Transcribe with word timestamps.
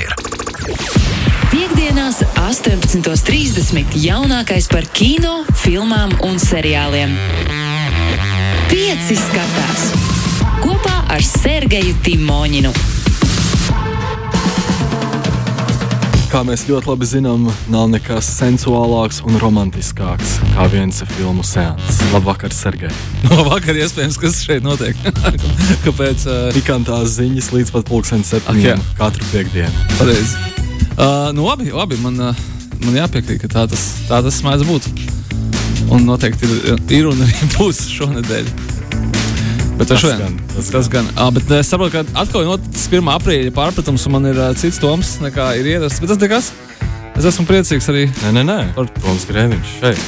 ir. 0.00 0.14
Piektdienās, 1.50 2.20
18.30. 2.38 3.96
jaunākais 4.00 4.68
par 4.70 4.86
kino, 4.94 5.40
filmām 5.62 6.14
un 6.26 6.38
seriāliem. 6.42 7.16
Pieci 8.70 9.18
skatās 9.18 9.90
kopā 10.62 10.96
ar 11.10 11.24
Sergeju 11.26 11.96
Timoņinu. 12.06 12.89
Kā 16.30 16.44
mēs 16.46 16.62
ļoti 16.68 16.86
labi 16.86 17.06
zinām, 17.10 17.48
nav 17.72 17.88
nekas 17.90 18.28
sensuālāks 18.36 19.16
un 19.26 19.34
romantiskāks 19.42 20.36
kā 20.52 20.68
viens 20.70 21.00
filmu 21.16 21.42
seans. 21.46 21.98
Labvakar, 22.14 22.54
Sergei! 22.54 22.92
No 23.30 23.42
vakar 23.48 23.74
iespējams, 23.78 24.18
kas 24.20 24.38
šeit 24.46 24.62
notiek. 24.62 24.94
Kāpēc? 25.86 26.22
Uh, 26.30 26.46
Pikantās 26.54 27.16
ziņas 27.18 27.50
līdz 27.54 27.74
pat 27.74 27.90
pulksten 27.90 28.22
septiņiem 28.26 28.82
katru 28.98 29.26
piekdienu. 29.32 29.86
pareizi. 29.98 30.38
Uh, 30.94 31.30
nu, 31.34 31.48
labi, 31.48 31.72
labi 31.74 31.98
man, 32.02 32.18
uh, 32.30 32.42
man 32.86 33.00
jāpiekrīt, 33.02 33.42
ka 33.42 33.50
tā 33.50 33.66
tas, 33.70 33.88
tā 34.06 34.22
tas 34.22 34.40
mēdz 34.46 34.66
būt. 34.70 34.90
Un 35.90 36.06
noteikti 36.06 36.46
ir, 36.46 36.84
ir 36.94 37.10
un 37.10 37.26
arī 37.26 37.50
būs 37.56 37.88
šonadēļ. 37.96 38.54
Bet 39.80 39.88
Tas 39.88 40.02
šodien- 40.02 40.18
gan, 40.20 40.34
tas 40.52 40.66
tas 40.68 40.88
gan. 40.92 41.06
Ah, 41.16 41.30
bet 41.32 41.48
es 41.56 41.70
saprotu, 41.72 41.94
ka 41.94 42.20
atkal 42.20 42.42
ir 42.44 42.50
noticis 42.52 42.88
1. 42.92 43.06
aprīļa 43.16 43.52
pārpratums, 43.56 44.02
un 44.06 44.12
man 44.12 44.26
ir 44.28 44.36
uh, 44.36 44.50
cits 44.52 44.76
toms 44.82 45.14
nekā 45.24 45.46
ir 45.56 45.70
ierasts. 45.72 46.02
Bet 46.02 46.12
tas 46.12 46.20
nekas. 46.20 46.50
Es 47.16 47.24
esmu 47.28 47.46
priecīgs 47.48 47.88
arī. 47.92 48.02
Nē, 48.22 48.30
nē, 48.36 48.42
nē. 48.48 48.58
Par- 48.76 48.90
Toms 49.00 49.24
Grēviņš 49.28 49.72
šeit. 49.80 49.98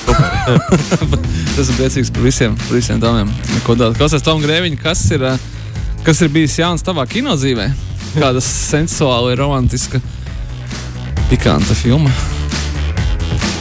Es 1.53 1.59
esmu 1.65 1.79
priecīgs 1.81 2.13
par 2.13 2.23
visiem, 2.25 2.55
par 2.57 2.77
visiem 2.77 3.01
tādiem. 3.01 3.33
Ko 3.65 3.75
daudz. 3.77 3.97
Klausies, 3.97 4.23
Tom 4.25 4.41
Grēviņ, 4.45 4.77
kas 4.81 5.03
ir, 5.17 5.25
uh, 5.25 5.41
kas 6.05 6.21
ir 6.25 6.29
bijis 6.33 6.59
jauns 6.61 6.85
tavā 6.85 7.05
kino 7.09 7.33
dzīvē? 7.37 7.71
Kāda 8.15 8.41
sensuāla, 8.45 9.33
romantiska, 9.41 10.01
pikanta 11.33 11.73
filma? 11.77 12.13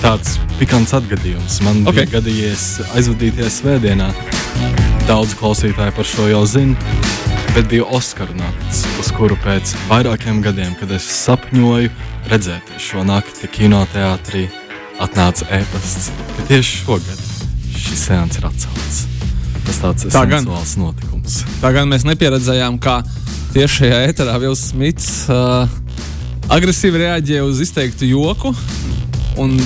Tāds 0.04 0.36
pikants 0.60 0.92
atgadījums. 0.98 1.62
Man 1.64 1.84
okay. 1.88 2.04
Ok. 2.04 2.12
bija 2.12 2.20
gadījies 2.20 2.66
aizvadīties 3.00 3.62
svētdienā. 3.64 4.12
Daudz 5.08 5.34
klausītāju 5.40 5.94
par 5.96 6.08
šo 6.08 6.28
jau 6.30 6.42
zina. 6.48 6.76
Bet 7.52 7.68
bija 7.68 7.84
Oskara 7.92 8.32
nakts, 8.38 8.86
uz 9.02 9.10
kuru 9.12 9.36
pēc 9.44 9.74
vairākiem 9.90 10.40
gadiem, 10.46 10.72
kad 10.80 10.92
es 10.96 11.04
sapņoju 11.12 11.90
redzēties 12.32 12.86
šo 12.86 13.04
nakti 13.04 13.50
kinoteātrī, 13.52 14.46
atnāca 15.04 15.50
ēpasts, 15.58 16.12
ka 16.38 16.46
tieši 16.48 16.78
šogad 16.86 17.26
šis 17.76 18.06
seans 18.08 18.40
ir 18.40 18.48
atcelts. 18.48 19.02
Tas 19.68 19.82
tāds 19.84 20.08
Tā 20.14 20.24
gan. 20.30 20.46
sensuāls 20.46 20.78
notikums. 20.80 21.42
Tā 21.60 21.74
gan 21.76 21.92
mēs 21.92 22.08
nepieredzējām, 22.08 22.80
kā 22.82 23.02
tieši 23.52 23.82
šajā 23.82 24.02
eterā 24.14 24.40
Vils 24.40 24.64
Smits 24.72 25.10
uh, 25.28 25.68
agresīvi 26.56 27.04
reaģēja 27.04 27.44
uz 27.50 27.60
izteiktu 27.68 28.08
joku. 28.14 28.56
Un 29.42 29.60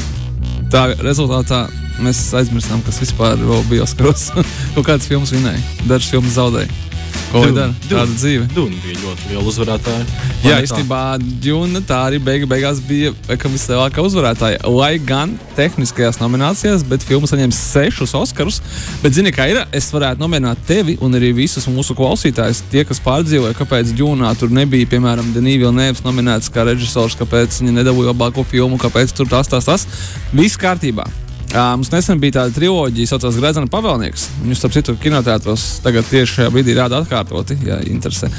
tā 0.73 0.87
rezultātā 1.05 1.67
mēs 2.03 2.25
aizmirstām, 2.41 2.83
kas 2.85 2.99
vispār 3.03 3.39
bija 3.69 3.85
Oskaros. 3.85 4.29
Kaut 4.75 4.85
kādas 4.87 5.07
filmas 5.09 5.33
vinēja, 5.35 5.61
dažas 5.85 6.11
filmas 6.11 6.37
zaudēja. 6.39 6.85
Ko 7.31 7.41
lai 7.41 7.51
dara? 7.55 7.73
Tāda 7.89 8.13
dzīve. 8.15 8.45
Duna 8.55 8.77
bija 8.83 8.99
ļoti 9.01 9.29
liela 9.31 9.43
uzvarētāja. 9.49 10.03
Vai 10.43 10.51
Jā, 10.51 10.59
īstenībā 10.63 10.99
Džuna 11.43 11.81
tā 11.87 11.97
arī 12.09 12.19
beiga, 12.23 12.47
beigās 12.49 12.79
bija 12.85 13.11
vislielākā 13.27 14.03
uzvarētāja. 14.05 14.61
Lai 14.71 14.93
gan 15.01 15.33
tehniskajās 15.57 16.19
nominācijās, 16.21 16.85
bet 16.87 17.03
filma 17.05 17.27
saņēma 17.29 17.55
sešus 17.55 18.15
Oskarus. 18.19 18.61
Bet, 19.03 19.17
zini, 19.17 19.33
kā 19.35 19.49
ir, 19.51 19.61
es 19.75 19.89
varētu 19.93 20.21
nomierināt 20.21 20.63
tevi 20.69 20.97
un 21.03 21.17
arī 21.17 21.33
visus 21.35 21.67
mūsu 21.71 21.97
klausītājus, 21.97 22.63
tie, 22.71 22.85
kas 22.87 23.03
pārdzīvoja, 23.05 23.57
kāpēc 23.57 23.95
Džunā 23.95 24.31
tur 24.39 24.53
nebija, 24.53 24.91
piemēram, 24.95 25.33
Denīvila 25.35 25.73
Nevis 25.75 26.05
nominēts 26.05 26.51
kā 26.53 26.67
režisors, 26.67 27.17
kāpēc 27.19 27.61
viņa 27.61 27.79
nedabūja 27.81 28.13
labāko 28.13 28.47
filmu, 28.47 28.79
kāpēc 28.81 29.15
tur 29.17 29.31
tas, 29.31 29.51
tas, 29.51 29.67
tas. 29.67 29.87
Viss 30.35 30.59
kārtībā. 30.61 31.07
Uh, 31.53 31.75
mums 31.77 31.91
nesen 31.93 32.19
bija 32.19 32.39
tāda 32.39 32.55
triloģija, 32.55 33.05
kas 33.05 33.13
saucās 33.13 33.37
Gradzena 33.39 33.69
pavēlnieks. 33.71 34.25
Viņu, 34.41 34.57
starp 34.59 34.73
citu, 34.75 34.95
kinoteātros 34.99 35.63
tagad 35.85 36.07
tieši 36.09 36.39
šajā 36.39 36.51
brīdī 36.51 36.73
rāda 36.75 36.99
atkārtoti, 37.03 37.55
ja 37.67 37.77
interesē. 37.85 38.31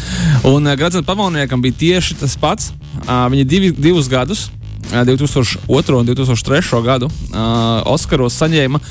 Un 0.49 0.67
uh, 0.67 0.75
Gradzena 0.77 1.07
pavēlniekam 1.07 1.63
bija 1.65 1.79
tieši 1.81 2.19
tas 2.21 2.37
pats. 2.41 2.73
Uh, 3.07 3.25
viņi 3.33 3.47
divi, 3.49 3.71
divus 3.73 4.11
gadus, 4.13 4.49
uh, 4.91 5.01
2002 5.09 5.97
un 6.01 6.11
2003 6.11 6.83
gadu, 6.85 7.09
uh, 7.09 7.87
Oskaros 7.95 8.37
saņēma 8.43 8.83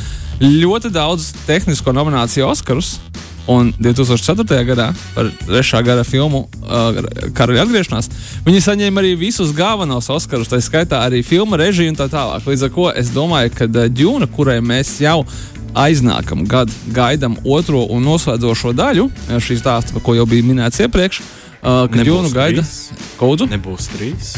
ļoti 0.42 0.92
daudz 0.96 1.30
tehnisko 1.46 1.94
nomināciju 1.96 2.48
Oskarus. 2.50 2.96
Un 3.48 3.70
2004. 3.78 4.64
gadā 4.66 4.88
par 5.14 5.30
trešā 5.46 5.82
gada 5.86 6.04
filmu 6.08 6.46
uh, 6.66 6.98
Karaļa 7.38 7.66
atgriešanās 7.66 8.10
viņi 8.46 8.64
saņēma 8.66 9.04
arī 9.04 9.14
visus 9.20 9.54
galvenos 9.54 10.10
Oskarus, 10.10 10.50
tā 10.50 10.58
skaitā 10.66 11.04
arī 11.06 11.22
filmu 11.26 11.60
režiju 11.62 11.94
un 11.94 12.00
tā 12.00 12.10
tālāk. 12.10 12.48
Līdz 12.50 12.66
ar 12.66 12.74
to 12.78 12.88
es 13.04 13.14
domāju, 13.14 13.54
ka 13.54 13.70
uh, 13.70 13.86
Džuna, 13.86 14.30
kurai 14.34 14.58
mēs 14.66 14.96
jau 15.04 15.22
aiznākam 15.78 16.46
gadu 16.50 16.74
gaidām 16.96 17.38
otro 17.44 17.86
un 17.92 18.06
noslēdzošo 18.10 18.74
daļu 18.74 19.08
uh, 19.12 19.38
šīs 19.38 19.62
stāsta, 19.62 20.02
ko 20.02 20.18
jau 20.18 20.26
bija 20.30 20.50
minēts 20.50 20.82
iepriekš, 20.82 21.22
uh, 21.22 21.86
ka 21.86 22.02
Nebūs 22.02 22.10
Džunu 22.10 22.34
gaida? 22.34 22.68
Kaudu. 23.22 23.52
Nebūs 23.54 23.94
trīs. 23.94 24.36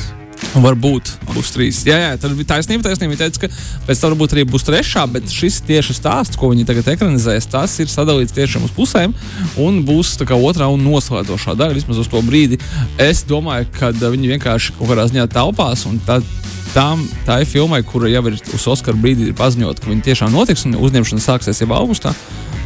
Varbūt 0.58 1.12
būs 1.36 1.52
trīs. 1.54 1.80
Jā, 1.86 1.98
jā 2.02 2.14
tad 2.22 2.34
bija 2.38 2.50
taisnība. 2.56 2.88
taisnība. 2.88 3.14
Viņa 3.14 3.22
teica, 3.22 3.46
ka 3.46 3.86
pēc 3.88 4.02
tam 4.02 4.14
varbūt 4.14 4.34
arī 4.34 4.46
būs 4.50 4.66
trešā, 4.66 5.04
bet 5.14 5.30
šis 5.32 5.60
tieši 5.68 5.96
stāsts, 5.98 6.40
ko 6.40 6.50
viņi 6.52 6.66
tagad 6.70 6.90
ekranizēs, 6.96 7.50
tas 7.52 7.76
ir 7.84 7.92
sadalīts 7.92 8.36
tiešām 8.36 8.66
uz 8.66 8.74
pusēm 8.76 9.14
un 9.62 9.84
būs 9.88 10.16
tā 10.18 10.28
kā 10.30 10.38
otrā 10.38 10.70
un 10.74 10.84
noslēdzošā 10.88 11.58
daļa 11.60 11.78
vismaz 11.78 12.02
uz 12.02 12.10
to 12.12 12.22
brīdi. 12.26 12.60
Es 13.02 13.22
domāju, 13.28 13.70
ka 13.78 13.92
uh, 13.94 14.08
viņi 14.14 14.34
vienkārši 14.34 14.78
kaut 14.80 14.94
kādā 14.94 15.08
ziņā 15.12 15.28
taupās 15.34 15.86
un 15.90 16.02
tad. 16.08 16.26
Tām, 16.68 17.00
tā 17.26 17.40
ir 17.42 17.48
filmai, 17.48 17.80
kura 17.88 18.10
jau 18.12 18.20
ir 18.28 18.36
uz 18.54 18.66
Oskara 18.70 19.00
brīdī 19.00 19.30
ir 19.30 19.38
paziņota, 19.40 19.82
ka 19.82 19.88
viņa 19.90 20.04
tiešām 20.04 20.34
notiks 20.36 20.66
un 20.68 20.76
uzņemšana 20.76 21.24
sāksies 21.24 21.64
jau 21.64 21.70
augustā. 21.74 22.12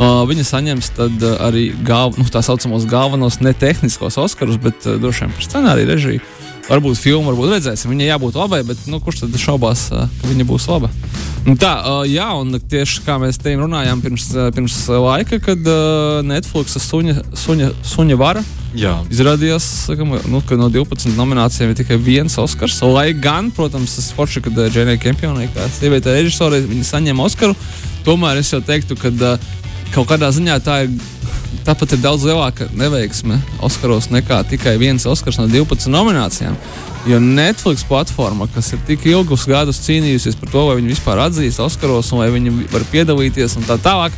Uh, 0.01 0.25
viņa 0.27 0.47
saņems 0.49 0.89
tad, 0.97 1.21
uh, 1.21 1.37
arī 1.45 1.69
galv, 1.85 2.17
nu, 2.19 2.25
tā 2.25 2.41
saucamos 2.43 2.89
galvenos 2.89 3.37
netehniskos 3.45 4.17
Oskarus, 4.19 4.57
bet 4.59 4.89
uh, 4.89 4.97
droši 4.99 5.27
vien 5.27 5.35
par 5.37 5.47
scenāriju 5.47 5.91
režiju. 5.93 6.25
Varbūt 6.71 7.01
filmu, 7.01 7.27
varbūt 7.31 7.51
redzēsim. 7.57 7.91
Viņai 7.91 8.07
jābūt 8.13 8.39
labai, 8.39 8.61
bet 8.67 8.85
nu, 8.87 9.01
kurš 9.03 9.25
tad 9.25 9.35
šaubās, 9.41 9.89
ka 9.91 10.29
viņa 10.29 10.47
būs 10.47 10.69
laba? 10.71 10.91
Nu, 11.43 11.57
tā, 11.59 11.73
jā, 12.07 12.29
un 12.37 12.55
tieši 12.55 13.03
kā 13.03 13.17
mēs 13.19 13.41
te 13.41 13.53
runājām 13.59 14.01
pirms, 14.03 14.29
pirms 14.55 14.79
laika, 14.93 15.41
kad 15.43 15.69
Netflix 16.27 16.79
suņa, 16.79 17.19
suņa, 17.43 17.71
suņa 17.91 18.19
vara 18.21 18.45
Jā, 18.77 18.93
izrādījās, 19.11 19.65
ka, 19.99 20.05
nu, 20.31 20.39
ka 20.47 20.55
no 20.55 20.69
12 20.71 21.11
nominācijām 21.17 21.73
ir 21.73 21.79
tikai 21.81 21.97
viens 21.99 22.37
Oskars. 22.39 22.77
Lai 22.87 23.09
gan, 23.11 23.49
protams, 23.51 23.97
tas 23.97 24.11
forši, 24.15 24.45
kad 24.45 24.55
uh, 24.55 24.69
Dženija 24.71 25.01
Kempionē, 25.01 25.49
kā 25.51 25.65
sieviete 25.75 26.13
režisore, 26.15 26.61
viņa 26.69 26.87
saņem 26.87 27.19
Oskaru. 27.25 27.57
Tomēr 28.07 28.39
es 28.39 28.53
jau 28.53 28.61
teiktu, 28.63 28.95
ka 28.95 29.11
kaut 29.91 30.07
kādā 30.13 30.31
ziņā 30.31 30.61
tā 30.63 30.85
ir. 30.85 30.95
Tāpat 31.65 31.95
ir 31.95 32.01
daudz 32.01 32.23
lielāka 32.25 32.65
neveiksme 32.77 33.37
Oskaros 33.63 34.09
nekā 34.13 34.41
tikai 34.49 34.77
viens 34.81 35.05
Oskars 35.09 35.37
no 35.37 35.45
12 35.51 35.91
nominācijām. 35.93 36.57
Jo 37.09 37.19
Netflix 37.21 37.83
platforma, 37.87 38.47
kas 38.53 38.71
ir 38.73 38.81
tik 38.87 39.05
ilgus 39.09 39.47
gadus 39.49 39.81
cīnījusies 39.85 40.37
par 40.39 40.51
to, 40.53 40.65
vai 40.69 40.79
viņi 40.79 40.93
vispār 40.93 41.21
atzīst 41.27 41.61
Oskaros 41.63 42.11
un 42.13 42.23
vai 42.23 42.29
viņi 42.33 42.53
var 42.73 42.85
piedalīties 42.93 43.57
un 43.59 43.67
tā 43.69 43.79
tālāk, 43.81 44.17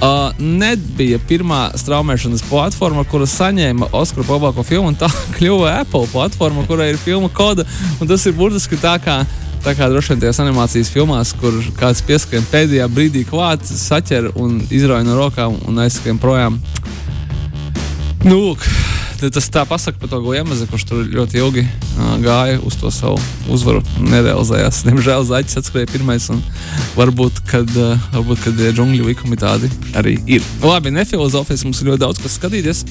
Uh, 0.00 0.30
nebija 0.40 1.18
pirmā 1.28 1.74
straumēšanas 1.76 2.40
platforma, 2.48 3.02
kura 3.04 3.26
saņēma 3.28 3.90
Oskaru 3.92 4.24
par 4.24 4.38
labāko 4.38 4.62
filmu, 4.64 4.88
un 4.88 4.96
tā 4.96 5.10
kļuva 5.36 5.74
Apple 5.82 6.08
platforma, 6.08 6.64
kurai 6.64 6.86
ir 6.94 7.00
filma 7.00 7.28
koda. 7.28 7.66
Tas 8.00 8.24
ir 8.24 8.32
burtiski 8.38 8.78
tā 8.80 8.94
kā, 9.04 9.18
tā 9.64 9.74
kā 9.76 9.88
droši 9.90 10.14
vien 10.14 10.22
tajās 10.24 10.40
animācijas 10.42 10.92
filmās, 10.92 11.34
kur 11.40 11.56
kāds 11.78 12.02
pieskrien 12.06 12.46
pēdējā 12.50 12.88
brīdī 12.92 13.26
klāt, 13.28 13.64
saķer 13.64 14.32
un 14.40 14.60
izrauj 14.72 15.04
no 15.06 15.18
rokām 15.18 15.58
un 15.68 15.82
aizskrien 15.84 16.20
projām. 16.20 16.60
Nu, 18.24 18.54
tas 19.28 19.46
tā 19.52 19.62
pasaka 19.68 20.00
par 20.00 20.10
to 20.12 20.18
Gojamazi, 20.24 20.66
kurš 20.68 20.84
tur 20.88 21.06
ļoti 21.08 21.40
ilgi 21.40 21.62
uh, 21.64 22.14
gāja 22.20 22.58
uz 22.64 22.76
to 22.80 22.92
savu 22.92 23.20
uzvaru. 23.52 23.80
Nerealizējās. 24.00 24.82
Diemžēl 24.88 25.24
zaķis 25.28 25.60
atskrēja 25.60 25.90
pirmais. 25.92 26.28
un 26.32 26.40
Varbūt, 26.96 27.42
kad, 27.48 27.68
uh, 27.76 27.96
varbūt, 28.16 28.44
kad 28.44 28.62
džungļu 28.76 29.08
likumi 29.08 29.40
tādi 29.40 29.68
arī 29.96 30.16
ir. 30.28 30.44
Labi, 30.64 30.92
nefilozofijas 30.96 31.64
mums 31.64 31.80
ir 31.80 31.92
ļoti 31.92 32.04
daudz, 32.04 32.22
kas 32.24 32.36
skatīties. 32.40 32.84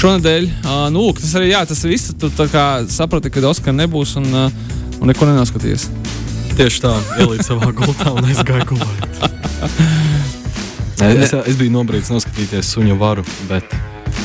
Šonadēļ, 0.00 0.48
uh, 0.62 0.86
nu, 0.92 1.08
lūk, 1.08 1.20
tas 1.20 1.36
arī 1.40 1.52
jā, 1.52 1.64
tas 1.68 1.84
viss. 1.88 2.12
Tu 2.20 2.32
tā 2.36 2.48
kā 2.52 2.66
saprati, 2.92 3.32
ka 3.32 3.44
Oskara 3.48 3.76
nebūs 3.76 4.16
un, 4.20 4.30
uh, 4.32 4.74
un 5.00 5.10
neko 5.10 5.28
nenoskaties. 5.30 5.88
tieši 6.58 6.84
tā, 6.84 6.94
ielīdz 7.18 7.48
savā 7.50 7.72
gultā 7.74 8.12
un 8.14 8.30
aizgāja 8.30 8.66
gulēt. 8.70 9.10
Es, 11.04 11.32
es 11.34 11.56
biju 11.58 11.72
nobrīdis 11.74 12.08
noskatīties 12.14 12.68
suņu 12.70 12.94
varu, 12.96 13.24
bet 13.48 13.72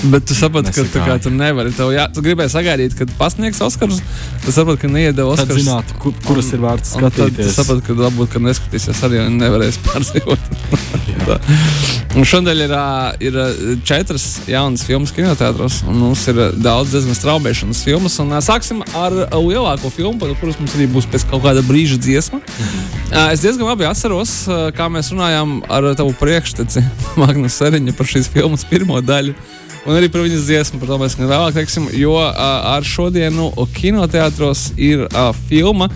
Bet 0.03 0.23
tu 0.29 0.35
saproti, 0.37 0.71
ka 0.71 0.83
tu, 0.87 0.99
kā, 1.03 1.15
tu 1.19 1.29
nevari. 1.33 1.73
Tev 1.75 1.89
jā, 1.91 2.05
tu 2.15 2.21
gribēji 2.23 2.53
sagaidīt, 2.53 2.93
kad 2.95 3.09
pasniegs 3.19 3.59
Oskars. 3.65 3.97
Tu 4.45 4.53
saproti, 4.55 4.85
ka 4.85 4.91
neiedeva 4.91 5.35
Tad 5.35 5.49
Oskars. 5.49 5.59
zinātu, 5.65 5.97
kur, 5.99 6.13
kuras 6.23 6.53
ir 6.55 6.61
vērts 6.63 6.93
tad 6.95 7.11
tu 7.17 7.25
skatīties. 7.25 7.51
saproti, 7.57 7.83
ka 7.89 7.97
varbūt 7.99 8.31
ka 8.31 8.39
neskatīsies 8.45 9.01
arī 9.09 9.19
un 9.25 9.35
nevarēs 9.41 9.79
pārdzīvot. 9.83 10.39
Šodien 12.29 12.63
ir, 12.63 12.73
ir 13.27 13.35
četras 13.85 14.39
jaunas 14.49 14.83
filmas 14.87 15.11
kinoteātros. 15.15 15.81
un 15.87 15.99
Mums 15.99 16.23
ir 16.31 16.39
daudz 16.63 16.93
diezgan 16.95 17.17
straubēšanas 17.17 17.83
filmas. 17.85 18.15
Un, 18.23 18.31
Sāksim 18.43 18.81
ar 18.97 19.13
lielāko 19.35 19.91
filmu, 19.93 20.17
par 20.21 20.31
kuras 20.39 20.57
mums 20.61 20.73
arī 20.77 20.87
būs 20.89 21.07
pēc 21.11 21.27
kaut 21.29 21.43
kāda 21.45 21.63
brīža 21.67 21.99
dziesma. 22.01 22.39
Ā, 23.11 23.27
Es 23.35 23.43
diezgan 23.43 23.67
labi 23.69 23.85
atceros, 23.87 24.45
kā 24.75 24.87
mēs 24.91 25.11
runājām 25.13 25.59
ar 25.69 25.91
tavu 25.99 26.15
priekšteci, 26.19 26.83
Magnus 27.21 27.59
Seriņu, 27.61 27.93
par 27.99 28.09
šīs 28.09 28.31
filmas 28.33 28.65
pirmo 28.69 28.99
daļu. 29.05 29.35
Un 29.87 29.95
arī 29.95 30.09
par 30.11 30.21
viņas 30.25 30.43
dziesmu, 30.45 30.79
par 30.81 30.89
to 30.91 30.97
mēs 31.01 31.15
vēlāk 31.19 31.55
teiksim. 31.55 31.87
Jo 31.97 32.15
uh, 32.19 32.33
ar 32.75 32.83
šodienu 32.85 33.49
kinoteātros 33.77 34.69
ir 34.77 35.05
uh, 35.07 35.29
filma, 35.49 35.87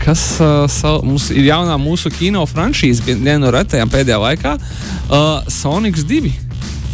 kas 0.00 0.38
uh, 0.40 0.64
sa, 0.70 0.94
mums 1.04 1.28
ir 1.34 1.48
jaunā 1.50 1.74
mūsu 1.82 2.12
kino 2.14 2.44
franšīze, 2.48 3.02
vien- 3.04 3.24
viena 3.26 3.42
no 3.42 3.50
retajām 3.52 3.90
pēdējā 3.92 4.20
laikā. 4.22 4.54
Uh, 5.10 5.42
Sonics 5.50 6.06
2 6.08 6.30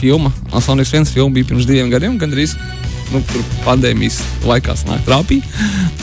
filma. 0.00 0.32
Uh, 0.50 0.58
Sonics 0.64 0.94
1 0.96 1.12
filma 1.12 1.36
bija 1.36 1.52
pirms 1.52 1.68
diviem 1.68 1.92
gadiem, 1.92 2.16
gandrīz. 2.18 2.56
Nu, 3.12 3.20
pandēmijas 3.66 4.16
laikā 4.48 4.72
sanāk 4.80 5.04
trāpīja. 5.06 5.44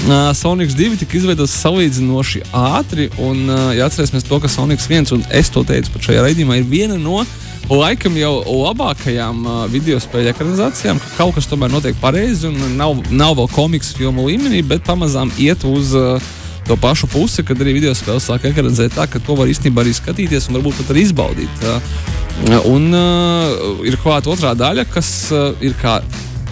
Uh, 0.05 0.29
Sonics 0.37 0.77
2 0.77 0.99
tika 1.01 1.17
izveidots 1.17 1.57
salīdzinoši 1.65 2.43
ātri. 2.55 3.09
Un, 3.19 3.41
uh, 3.49 3.71
ja 3.75 3.89
atcerēsimies 3.89 4.29
to, 4.29 4.37
ka 4.39 4.47
Sonics 4.53 4.85
1, 4.87 5.09
un 5.17 5.25
es 5.33 5.49
to 5.51 5.65
teicu 5.67 5.97
pat 5.97 6.05
šajā 6.07 6.27
raidījumā, 6.29 6.61
ir 6.61 6.69
viena 6.69 7.01
no 7.01 7.23
laikam 7.71 8.17
jau 8.19 8.33
labākajām 8.45 9.45
uh, 9.45 9.63
video 9.71 9.99
spēļu 10.01 10.31
ekranizācijām, 10.33 10.99
ka 10.99 11.11
kaut 11.15 11.37
kas 11.37 11.47
tomēr 11.47 11.71
notiek 11.71 11.97
pareizi 12.01 12.49
un 12.49 12.57
nav, 12.75 12.99
nav 13.13 13.37
vēl 13.39 13.47
komiksu 13.53 13.95
filmu 13.99 14.27
līmenī, 14.27 14.59
bet 14.67 14.83
pamazām 14.87 15.31
iet 15.39 15.63
uz 15.67 15.93
uh, 15.95 16.31
to 16.67 16.75
pašu 16.79 17.07
pusi, 17.11 17.45
kad 17.47 17.61
arī 17.63 17.77
video 17.79 17.93
spēles 17.97 18.27
sāk 18.27 18.49
ekranizēt 18.51 18.97
tā, 18.97 19.07
ka 19.07 19.21
to 19.23 19.37
var 19.39 19.49
īstenībā 19.51 19.85
arī 19.85 19.95
skatīties 19.95 20.49
un 20.49 20.59
varbūt 20.59 20.81
pat 20.81 20.91
arī 20.93 21.05
izbaudīt. 21.07 21.63
Uh, 21.63 22.59
un 22.73 22.91
uh, 22.91 23.81
ir 23.87 23.99
klāta 24.01 24.33
otrā 24.33 24.51
daļa, 24.57 24.87
kas 24.91 25.13
uh, 25.35 25.51
ir 25.63 25.77
kā 25.81 25.99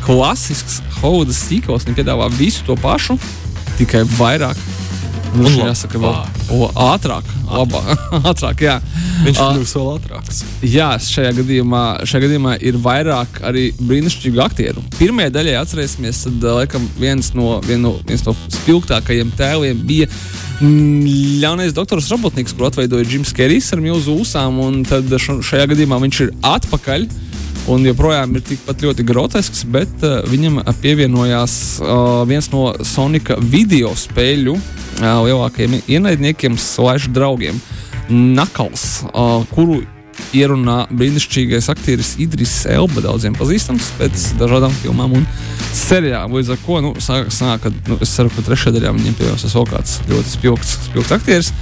klasisks 0.06 0.80
Haudas 1.02 1.44
sīkos, 1.50 1.88
viņi 1.88 2.00
piedāvā 2.00 2.32
visu 2.40 2.64
to 2.68 2.80
pašu, 2.80 3.20
tikai 3.80 4.06
vairāk. 4.18 4.69
Nu, 5.36 5.46
Un 5.46 5.56
jāsaka, 5.60 6.00
vēl 6.02 6.16
o, 6.56 6.68
ātrāk, 6.90 7.28
labāk, 7.46 7.90
ātrāk, 8.32 8.64
jā. 8.66 8.78
Viņš 9.26 9.38
ir 9.38 9.52
kļuvis 9.54 9.74
vēl 9.78 9.90
ātrāks. 9.94 10.40
Jā, 10.66 10.88
šajā 11.04 11.34
gadījumā, 11.38 11.84
šajā 12.10 12.24
gadījumā 12.26 12.56
ir 12.66 12.80
vairāk 12.82 13.42
arī 13.46 13.68
brīnišķīgu 13.78 14.42
aktieru. 14.44 14.84
Pirmajā 14.98 15.34
daļā 15.36 15.56
atcerēsimies, 15.62 16.24
tad 16.26 16.48
laikam, 16.60 16.88
viens 17.00 17.34
no, 17.38 17.60
vien 17.66 17.84
no, 17.86 17.94
viens 18.10 18.26
no 18.26 18.34
spilgtākajiem 18.58 19.34
tēliem 19.38 19.86
bija 19.90 20.10
mm, 20.10 21.40
ļaunais 21.44 21.78
doktors 21.78 22.10
Robotniks, 22.14 22.56
kur 22.56 22.72
atveidoja 22.72 23.08
Jims 23.08 23.36
Kerijs 23.36 23.70
ar 23.76 23.84
milzu 23.86 24.18
ūsām. 24.24 24.62
un 24.66 24.82
Tad 24.90 25.12
šajā 25.14 25.70
gadījumā 25.76 26.02
viņš 26.08 26.24
ir 26.26 26.34
atpakaļ. 26.56 27.10
Un 27.70 27.84
joprojām 27.86 28.34
ir 28.34 28.42
tikpat 28.48 28.82
ļoti 28.82 29.04
grotesks, 29.06 29.62
bet 29.70 30.02
uh, 30.02 30.24
viņam 30.26 30.64
pievienojās 30.82 31.54
uh, 31.84 32.24
viens 32.26 32.50
no 32.50 32.72
Sonika 32.82 33.38
video 33.38 33.92
spēļu 33.94 34.56
uh, 34.56 34.64
lielākajiem 35.28 35.78
ienaidniekiem, 35.86 36.58
slēdz 36.58 37.12
draugiem. 37.14 37.60
Nakals, 38.10 39.04
uh, 39.14 39.46
kuru 39.54 39.84
ierunā 40.36 40.80
brīnišķīgais 40.90 41.70
aktieris 41.72 42.16
Idris 42.22 42.56
Elba, 42.70 43.04
daudziem 43.06 43.38
pazīstams 43.38 43.92
pēc 44.00 44.26
dažādām 44.40 44.74
filmām 44.82 45.14
un 45.20 45.28
serijām. 45.76 46.34
Līdz 46.36 46.54
ar 46.56 46.62
to 46.66 46.80
nu, 46.86 46.94
sāk, 47.06 47.30
sāk, 47.34 47.68
ka, 47.68 47.74
nu, 47.90 48.00
es 48.02 48.16
ceru, 48.16 48.34
ka 48.34 48.46
trešajā 48.50 48.76
daļā 48.80 48.96
viņiem 48.98 49.18
pievienosies 49.20 49.56
vēl 49.58 49.70
kāds 49.70 50.00
ļoti 50.10 50.34
spilgts, 50.34 50.76
spilgts 50.90 51.16
aktieris. 51.20 51.54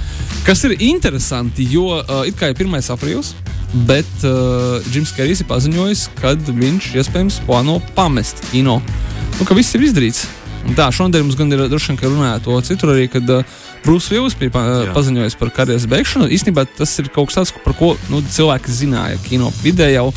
Kas 0.48 0.64
ir 0.64 0.78
interesanti, 0.88 1.68
jo 1.68 2.00
uh, 2.00 2.24
it 2.28 2.40
kā 2.40 2.48
ir 2.52 2.64
1. 2.64 2.80
aprīlis, 2.96 3.34
bet 3.88 4.26
uh, 4.26 4.78
Jims 4.92 5.12
Kerijs 5.16 5.42
ir 5.42 5.48
paziņojis, 5.50 6.08
ka 6.18 6.34
viņš 6.38 6.92
iespējams 6.98 7.40
plāno 7.46 7.78
pamest 7.96 8.40
kino. 8.52 8.78
Nu, 9.38 9.46
ka 9.46 9.56
viss 9.58 9.76
ir 9.76 9.84
izdarīts. 9.86 10.26
Un 10.68 10.74
tā, 10.76 10.88
šodien 10.92 11.24
mums 11.24 11.36
gan 11.38 11.52
ir 11.54 11.62
droši 11.70 11.92
vien, 11.92 11.98
ka 12.00 12.10
runāja 12.10 12.40
to 12.44 12.56
citur 12.66 12.92
arī, 12.94 13.06
kad 13.12 13.28
uh, 13.32 13.58
Brūss 13.84 14.10
Vils 14.12 14.34
bija 14.38 14.52
pa, 14.52 14.64
Jā. 14.68 14.92
paziņojis 14.96 15.38
par 15.40 15.52
karjeras 15.54 15.86
beigšanu. 15.88 16.28
Īstenībā 16.34 16.66
tas 16.76 16.92
ir 17.00 17.08
kaut 17.14 17.30
kas 17.30 17.38
tāds, 17.38 17.54
par 17.64 17.76
ko 17.78 17.94
nu, 18.12 18.20
cilvēki 18.20 18.74
zināja 18.74 19.20
kino 19.28 19.52
vidē 19.62 19.92
jau. 19.94 20.10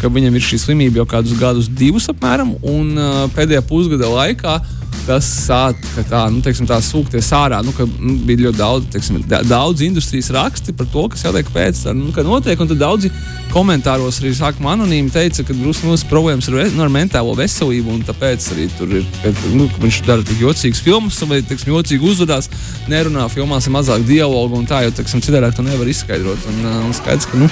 Ka 0.00 0.10
viņam 0.12 0.34
ir 0.36 0.44
šī 0.44 0.58
slimība 0.60 1.00
jau 1.00 1.06
kādus 1.08 1.36
gadus, 1.38 1.68
divus 1.70 2.10
apmēram, 2.12 2.56
un 2.66 2.98
uh, 2.98 3.20
pēdējā 3.36 3.62
pusgada 3.68 4.10
laikā 4.10 4.58
tas 5.06 5.26
sāka 5.46 6.04
tā, 6.08 6.22
nu, 6.32 6.40
teiksim, 6.44 6.66
tā 6.68 6.78
sūkties 6.84 7.30
ārā. 7.36 7.60
Nu, 7.64 7.74
ka, 7.76 7.86
nu, 7.86 8.16
bija 8.26 8.46
ļoti 8.46 8.58
daudz, 8.58 8.88
teiksim, 8.94 9.20
da, 9.28 9.42
daudz 9.46 9.84
industrijas 9.84 10.30
raksti 10.34 10.74
par 10.76 10.88
to, 10.92 11.06
kas 11.12 11.24
jātiek 11.26 11.50
pēc 11.54 11.84
tam, 11.86 12.00
nu, 12.06 12.12
ka 12.14 12.24
notiek. 12.26 12.60
Un 12.60 12.70
tad 12.70 12.80
daudzi 12.80 13.10
komentāros 13.52 14.20
arī 14.22 14.32
sākumā 14.36 14.74
anonīmi 14.74 15.12
teica, 15.14 15.44
ka 15.46 15.56
Brūss 15.56 15.84
Vils 15.84 16.06
problēmas 16.10 16.48
ir 16.50 16.58
nu, 16.74 16.84
ar 16.86 16.92
mentālo 16.92 17.36
veselību, 17.38 17.98
un 17.98 18.04
tāpēc 18.08 18.48
arī 18.54 18.68
tur 18.78 18.94
ir, 19.00 19.06
nu, 19.54 19.68
ka 19.70 19.82
viņš 19.84 20.00
dara 20.08 20.26
tik 20.26 20.42
jocīgas 20.42 20.82
filmas, 20.84 21.20
vai 21.28 21.40
teiksim, 21.44 21.72
jocīgi 21.74 22.10
uzvedās, 22.10 22.50
nerunā 22.90 23.28
filmās 23.32 23.68
ir 23.68 23.76
mazāk 23.76 24.06
dialogu 24.08 24.58
un 24.58 24.66
tā, 24.68 24.82
jo 24.86 24.94
teiksim, 24.96 25.22
citādi 25.24 25.52
to 25.54 25.66
nevar 25.66 25.90
izskaidrot. 25.90 26.48
Un, 26.50 26.66
un 26.88 26.96
skaidrs, 26.96 27.28
ka 27.30 27.40
nu, 27.40 27.50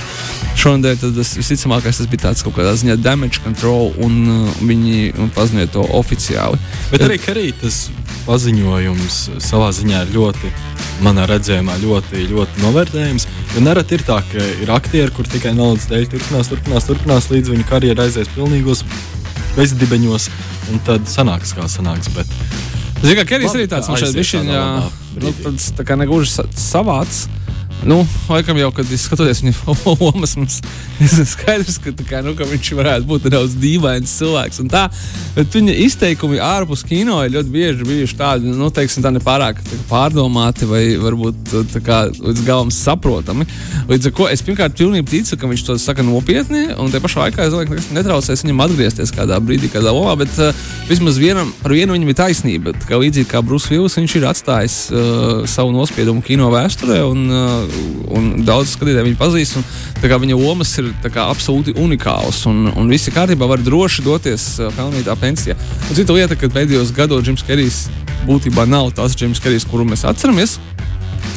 šodien 0.58 0.98
tas 1.02 1.34
visticamākais 1.38 2.02
tas 2.02 2.10
bija 2.10 2.28
tāds 2.28 2.44
kaut 2.44 2.56
kādā 2.58 2.74
ziņā 2.78 2.98
damage 3.02 3.42
control, 3.44 3.92
un 4.02 4.18
uh, 4.26 4.60
viņi 4.62 5.28
paziņoja 5.36 5.72
to 5.74 5.86
oficiāli. 5.98 6.60
Bet 6.92 7.06
arī 7.06 7.20
Karītas 7.42 7.88
paziņojums 8.22 9.14
savā 9.42 9.72
ziņā 9.74 10.04
ir 10.04 10.10
ļoti, 10.14 10.50
manā 11.02 11.24
redzējumā, 11.26 11.74
ļoti, 11.82 12.20
ļoti 12.30 12.62
novērtējams. 12.62 13.24
Jo 13.56 13.62
nereti 13.64 13.96
ir 13.98 14.04
tā, 14.06 14.20
ka 14.30 14.44
ir 14.62 14.70
aktieri, 14.70 15.10
kur 15.16 15.26
tikai 15.26 15.50
naudas 15.58 15.88
dēļ 15.90 16.04
turpinās, 16.12 16.52
turpinās, 16.52 16.86
turpinās 16.86 17.26
līdz 17.32 17.50
viņa 17.50 17.66
karjerai 17.66 18.06
aizies 18.06 18.30
pilnīgos 18.36 18.84
bezdibeņos, 19.56 20.28
un 20.70 20.78
tad 20.86 21.10
sanāks 21.10 21.50
kā 21.58 21.66
sanāks. 21.66 22.12
Bet 22.14 22.30
Ziniet, 23.02 23.24
kā 23.24 23.26
Kerijs 23.32 23.58
arī 23.58 23.66
tāds 23.74 23.90
nu, 23.90 24.92
brīdī. 25.18 25.42
tāds, 25.48 25.66
tā 25.74 25.88
kā 25.90 25.98
negluži 25.98 26.30
sa- 26.36 26.46
savāds. 26.54 27.24
Nu, 27.82 28.06
laikam 28.30 28.58
jau, 28.60 28.68
kad 28.70 28.90
es 28.94 29.08
skatos 29.08 29.40
viņa 29.42 29.74
lomas, 29.98 30.36
mums 30.38 30.60
ir 31.02 31.24
skaidrs, 31.26 31.80
ka, 31.82 31.90
kā, 32.06 32.20
nu, 32.22 32.36
ka 32.38 32.46
viņš 32.46 32.68
varētu 32.78 33.08
būt 33.08 33.26
nedaudz 33.26 33.56
dīvains 33.58 34.12
cilvēks. 34.20 34.60
Tā, 34.70 34.84
bet 35.34 35.56
viņa 35.58 35.74
izteikumi 35.86 36.38
ārpus 36.42 36.84
kino 36.86 37.18
ir 37.26 37.34
ļoti 37.34 37.50
bieži 37.50 37.88
bijuši 37.88 38.18
tādi, 38.20 38.52
nu, 38.54 38.68
teiksim, 38.74 39.02
tā 39.02 39.10
nepārāk 39.14 39.58
tā 39.66 39.78
pārdomāti 39.90 40.68
vai 40.70 40.82
varbūt 41.02 41.56
kā 41.82 42.04
līdz 42.12 42.44
galam 42.46 42.70
saprotami. 42.74 43.48
Līdz 43.90 44.12
ar 44.12 44.14
to 44.20 44.28
es 44.30 44.46
pirmkārt 44.46 44.78
pilnīgi 44.78 45.08
ticu, 45.16 45.40
ka 45.40 45.50
viņš 45.50 45.66
to 45.66 45.78
saka 45.82 46.06
nopietni, 46.06 46.68
un 46.78 46.94
te 46.94 47.02
pašā 47.02 47.26
laikā 47.26 47.48
es 47.48 47.54
domāju, 47.54 47.72
ka 47.72 47.76
nekas 47.80 47.90
netraucēs 47.98 48.46
viņam 48.46 48.62
atgriezties 48.68 49.14
kādā 49.16 49.40
brīdī, 49.42 49.72
kādā 49.74 49.90
lomā, 49.90 50.14
bet 50.22 50.38
uh, 50.38 50.54
vismaz 50.86 51.18
vienam, 51.18 51.50
ar 51.66 51.74
vienu 51.74 51.98
viņam 51.98 52.14
ir 52.14 52.20
taisnība. 52.22 52.76
Kā 52.86 53.02
līdzīgi 53.02 53.30
kā 53.32 53.42
Brūss 53.42 53.70
Vils, 53.72 53.98
viņš 53.98 54.16
ir 54.20 54.30
atstājis 54.30 54.78
uh, 54.94 55.42
savu 55.50 55.74
nospiedumu 55.74 56.22
kino 56.22 56.52
vēsturē, 56.54 57.02
un, 57.10 57.26
uh, 57.26 57.71
un 58.12 58.44
daudz 58.46 58.74
skatītāju 58.76 59.08
viņu 59.08 59.18
pazīst. 59.20 59.58
Un, 59.58 59.66
kā 60.02 60.18
viņa 60.18 60.38
lomas 60.38 60.72
ir 60.80 60.90
kā, 61.04 61.28
absolūti 61.30 61.76
unikālas, 61.78 62.42
un, 62.50 62.66
un 62.74 62.90
visi 62.90 63.12
kārtībā 63.14 63.46
var 63.48 63.62
droši 63.62 64.04
doties 64.06 64.46
pelnītā 64.76 65.16
pensijā. 65.20 65.56
Un 65.88 65.98
cita 65.98 66.16
lieta, 66.16 66.38
ka 66.38 66.50
pēdējos 66.52 66.94
gados 66.96 67.24
Džims 67.26 67.46
Kerijs 67.46 67.84
būtībā 68.26 68.66
nav 68.68 68.92
tas 68.98 69.16
Džims 69.18 69.42
Kerijs, 69.42 69.68
kuru 69.70 69.86
mēs 69.88 70.06
atceramies. 70.08 70.58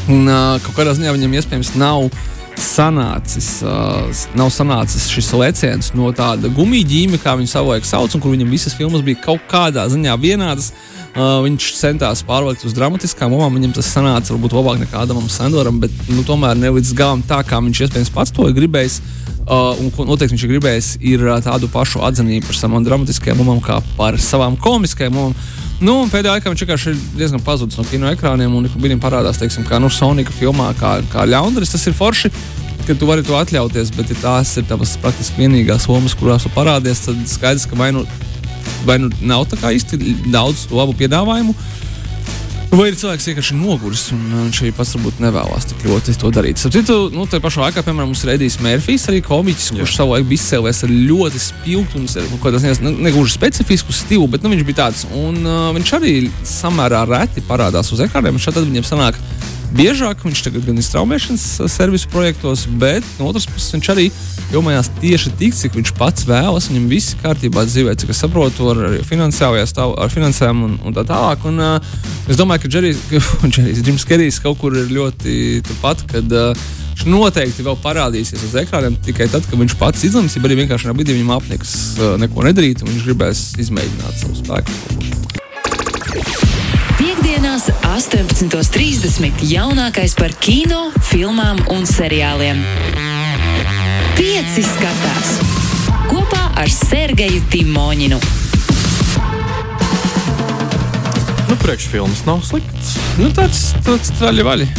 Un 0.09 0.25
uh, 0.29 0.55
kaut 0.65 0.75
kādā 0.77 0.95
ziņā 0.97 1.13
viņam 1.15 1.37
iespējams 1.39 1.75
nav 1.81 2.09
sanācis, 2.61 3.47
uh, 3.65 4.25
nav 4.37 4.51
sanācis 4.53 5.07
šis 5.11 5.31
leciens 5.35 5.91
no 5.95 6.11
tāda 6.15 6.49
gumija 6.53 6.87
ģīme, 6.87 7.19
kā 7.21 7.35
viņu 7.39 7.51
savulaik 7.51 7.87
sauc, 7.87 8.13
un 8.15 8.23
kur 8.23 8.35
viņam 8.35 8.51
visas 8.51 8.75
filmas 8.77 9.03
bija 9.05 9.21
kaut 9.23 9.43
kādā 9.51 9.87
ziņā 9.91 10.15
vienādas. 10.21 10.71
Uh, 11.15 11.39
viņš 11.45 11.69
centās 11.79 12.25
pārvākt 12.27 12.65
uz 12.67 12.73
dramatiskām 12.75 13.31
lomām. 13.31 13.53
Viņam 13.55 13.77
tas 13.77 13.87
sanāca 13.87 14.33
varbūt 14.33 14.55
labāk 14.57 14.81
nekā 14.81 15.05
Adamam 15.05 15.29
Sandoram, 15.31 15.77
bet 15.79 15.93
nu, 16.11 16.25
tomēr 16.27 16.57
ne 16.59 16.73
līdz 16.75 16.91
galam 16.97 17.21
tā, 17.23 17.39
kā 17.47 17.61
viņš 17.63 17.85
iespējams 17.85 18.11
pats 18.11 18.35
to 18.35 18.49
ir 18.49 18.57
gribējis. 18.57 18.99
Uh, 19.45 19.77
un 19.79 19.93
ko 19.95 20.03
noteikti 20.09 20.33
viņš 20.33 20.43
ir 20.43 20.51
gribējis, 20.55 20.89
ir 21.05 21.23
uh, 21.23 21.37
tādu 21.45 21.69
pašu 21.71 22.01
atzinību 22.03 22.49
par 22.49 22.59
savām 22.59 22.83
dramatiskajām 22.83 23.39
lomām, 23.39 23.61
kā 23.63 23.77
par 23.95 24.19
savām 24.19 24.59
komiskajām 24.59 25.15
lomām. 25.15 25.37
Nu, 25.83 26.05
pēdējā 26.07 26.37
laikā 26.37 26.51
viņš 26.51 26.61
vienkārši 26.63 26.91
ir 26.93 26.99
diezgan 27.19 27.41
pazudis 27.43 27.75
no 27.75 27.83
kino 27.89 28.07
ekrāniem, 28.07 28.53
un 28.55 28.67
viņam 28.79 29.01
parādās, 29.03 29.41
teiksim, 29.41 29.65
kā 29.67 29.75
nu, 29.83 29.89
Sonika 29.91 30.31
filmā, 30.31 30.69
kā, 30.79 30.97
kā 31.11 31.25
ļaundaris. 31.27 31.73
Tas 31.73 31.83
ir 31.89 31.97
forši, 31.97 32.31
ka 32.87 32.95
tu 32.95 33.09
vari 33.09 33.25
to 33.27 33.35
atļauties, 33.35 33.91
bet 33.97 34.13
ja 34.13 34.19
tās 34.21 34.53
ir 34.55 34.67
tavas 34.69 34.95
praktiski 35.03 35.43
vienīgās 35.43 35.89
lomas, 35.91 36.15
kurās 36.15 36.47
tu 36.47 36.53
parādies, 36.55 37.03
tad 37.09 37.19
skaidrs, 37.27 37.67
ka 37.67 37.79
vai 37.79 37.89
nu, 37.95 38.05
vai 38.87 39.01
nu 39.03 39.11
nav 39.27 39.49
tā 39.51 39.59
kā 39.59 39.73
īsti 39.75 39.99
daudz 40.31 40.69
labu 40.71 40.95
piedāvājumu. 40.95 41.57
Vai 42.73 42.89
ir 42.89 42.95
cilvēks 42.99 43.27
vienkārši 43.29 43.55
noguris 43.55 44.01
un 44.15 44.23
viņš 44.33 44.59
arī 44.63 44.71
pats 44.75 44.95
varbūt 44.97 45.19
nevēlas 45.23 45.67
tik 45.69 45.85
ļoti 45.87 46.15
to 46.19 46.31
darīt. 46.33 46.59
Citu, 46.59 46.97
nu, 47.13 47.23
tā 47.29 47.39
pašā 47.43 47.61
laikā, 47.63 47.83
piemēram, 47.85 48.09
mums 48.11 48.23
ir 48.25 48.33
Edijs 48.33 48.57
Mērfijs, 48.63 49.05
arī 49.11 49.21
komiķis, 49.23 49.69
kurš 49.77 49.95
savulaik 49.95 50.27
bija 50.27 50.41
izcēlējis 50.41 50.81
ar 50.87 50.93
ļoti 51.11 51.41
spilgtu 51.45 52.01
un 52.01 52.41
kādā 52.43 52.59
ziņā 52.63 52.91
negluži 53.05 53.35
specifisku 53.37 53.95
stilu, 53.95 54.27
bet 54.31 54.43
nu, 54.43 54.51
viņš 54.51 54.65
bija 54.67 54.81
tāds. 54.81 55.05
Un 55.15 55.39
uh, 55.45 55.69
viņš 55.77 55.93
arī 55.99 56.15
samērā 56.51 57.05
reti 57.11 57.45
parādās 57.47 57.93
uz 57.95 58.03
ekrāniem. 58.03 58.41
Šādi 58.41 58.65
viņam 58.67 58.89
sanāk 58.89 59.21
biežāk. 59.75 60.23
Viņš 60.25 60.43
tagad 60.47 60.65
gan 60.67 60.79
ir 60.79 60.85
straumēšanas 60.85 61.45
servisu 61.71 62.09
projektos, 62.13 62.65
bet 62.81 63.05
no 63.19 63.29
otras 63.31 63.47
puses 63.49 63.73
viņš 63.75 63.89
arī 63.93 64.07
domājās 64.51 64.91
tieši 65.01 65.33
tik, 65.39 65.57
cik 65.57 65.77
viņš 65.79 65.93
pats 65.97 66.27
vēlas. 66.29 66.69
Viņam 66.71 66.87
viss 66.91 67.17
kārtībā 67.23 67.65
dzīvē, 67.67 67.95
cik 67.99 68.13
es 68.13 68.21
saprotu, 68.23 68.71
ar 68.71 68.85
stāv, 69.69 69.95
ar 69.99 70.13
finansēm 70.13 70.63
un, 70.67 70.79
un 70.85 70.95
tā 70.95 71.05
tālāk. 71.07 71.45
Un, 71.49 71.59
uh, 71.59 71.93
es 72.29 72.39
domāju, 72.39 72.65
ka 72.65 72.73
Džerijs, 72.75 72.97
Kerijs 74.09 74.41
kaut 74.43 74.59
kur 74.61 74.75
ir 74.77 74.91
ļoti 74.93 75.61
turpat, 75.65 76.05
kad 76.11 76.35
uh, 76.35 76.65
viņš 76.95 77.05
noteikti 77.11 77.65
vēl 77.65 77.77
parādīsies 77.83 78.45
uz 78.47 78.55
ekrāniem 78.61 78.95
tikai 79.05 79.27
tad, 79.31 79.43
kad 79.49 79.59
viņš 79.59 79.75
pats 79.81 80.05
izlems, 80.07 80.37
ja 80.37 80.43
arī 80.45 80.61
vienkārši 80.63 80.95
brīdī 80.95 81.17
viņam 81.17 81.35
apniks 81.35 81.75
uh, 81.99 82.15
neko 82.21 82.45
nedarīt, 82.47 82.85
un 82.85 82.93
viņš 82.93 83.07
gribēs 83.09 83.47
izmēģināt 83.65 84.23
savu 84.23 84.35
spēku. 84.39 84.71
Piektdienās, 86.95 87.65
18.30. 87.91 89.41
jaunākais 89.43 90.13
par 90.15 90.31
kino, 90.39 90.93
filmām 91.03 91.59
un 91.73 91.83
seriāliem. 91.89 92.61
Pieci 94.15 94.63
skatās 94.63 95.33
kopā 96.07 96.45
ar 96.55 96.71
Sergeju 96.71 97.41
Timoņinu. 97.51 98.21
Nu, 101.49 101.59
priekšfilms 101.65 102.23
nav 102.29 102.45
slikts. 102.47 102.95
Nu, 103.19 103.27
tāds 103.35 103.73
tāds 103.83 104.15
traļi 104.15 104.47
vaļi. 104.47 104.71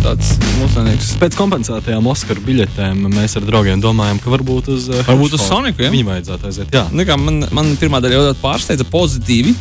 Tāds 0.00 0.34
mūsdienīgs. 0.58 1.14
Pēc 1.22 1.38
kompensētajām 1.38 2.06
Oskara 2.10 2.42
biļetēm 2.50 3.04
mēs 3.14 3.38
ar 3.38 3.46
draugiem 3.46 3.82
domājam, 3.84 4.18
ka 4.18 4.34
varbūt 4.34 4.72
uz, 4.74 4.90
uh, 4.90 5.04
varbūt 5.06 5.38
uz 5.38 5.46
Soniku 5.46 5.86
ja? 5.86 5.94
viņu 5.94 6.10
vajadzētu 6.10 6.50
aiziet. 6.50 6.74
Jā, 6.74 6.88
Nekā, 6.90 7.14
man, 7.20 7.44
man 7.54 7.76
pirmā 7.78 8.02
daļa 8.02 8.24
jau 8.24 8.38
pārsteidza 8.42 8.90
pozitīvi. 8.90 9.54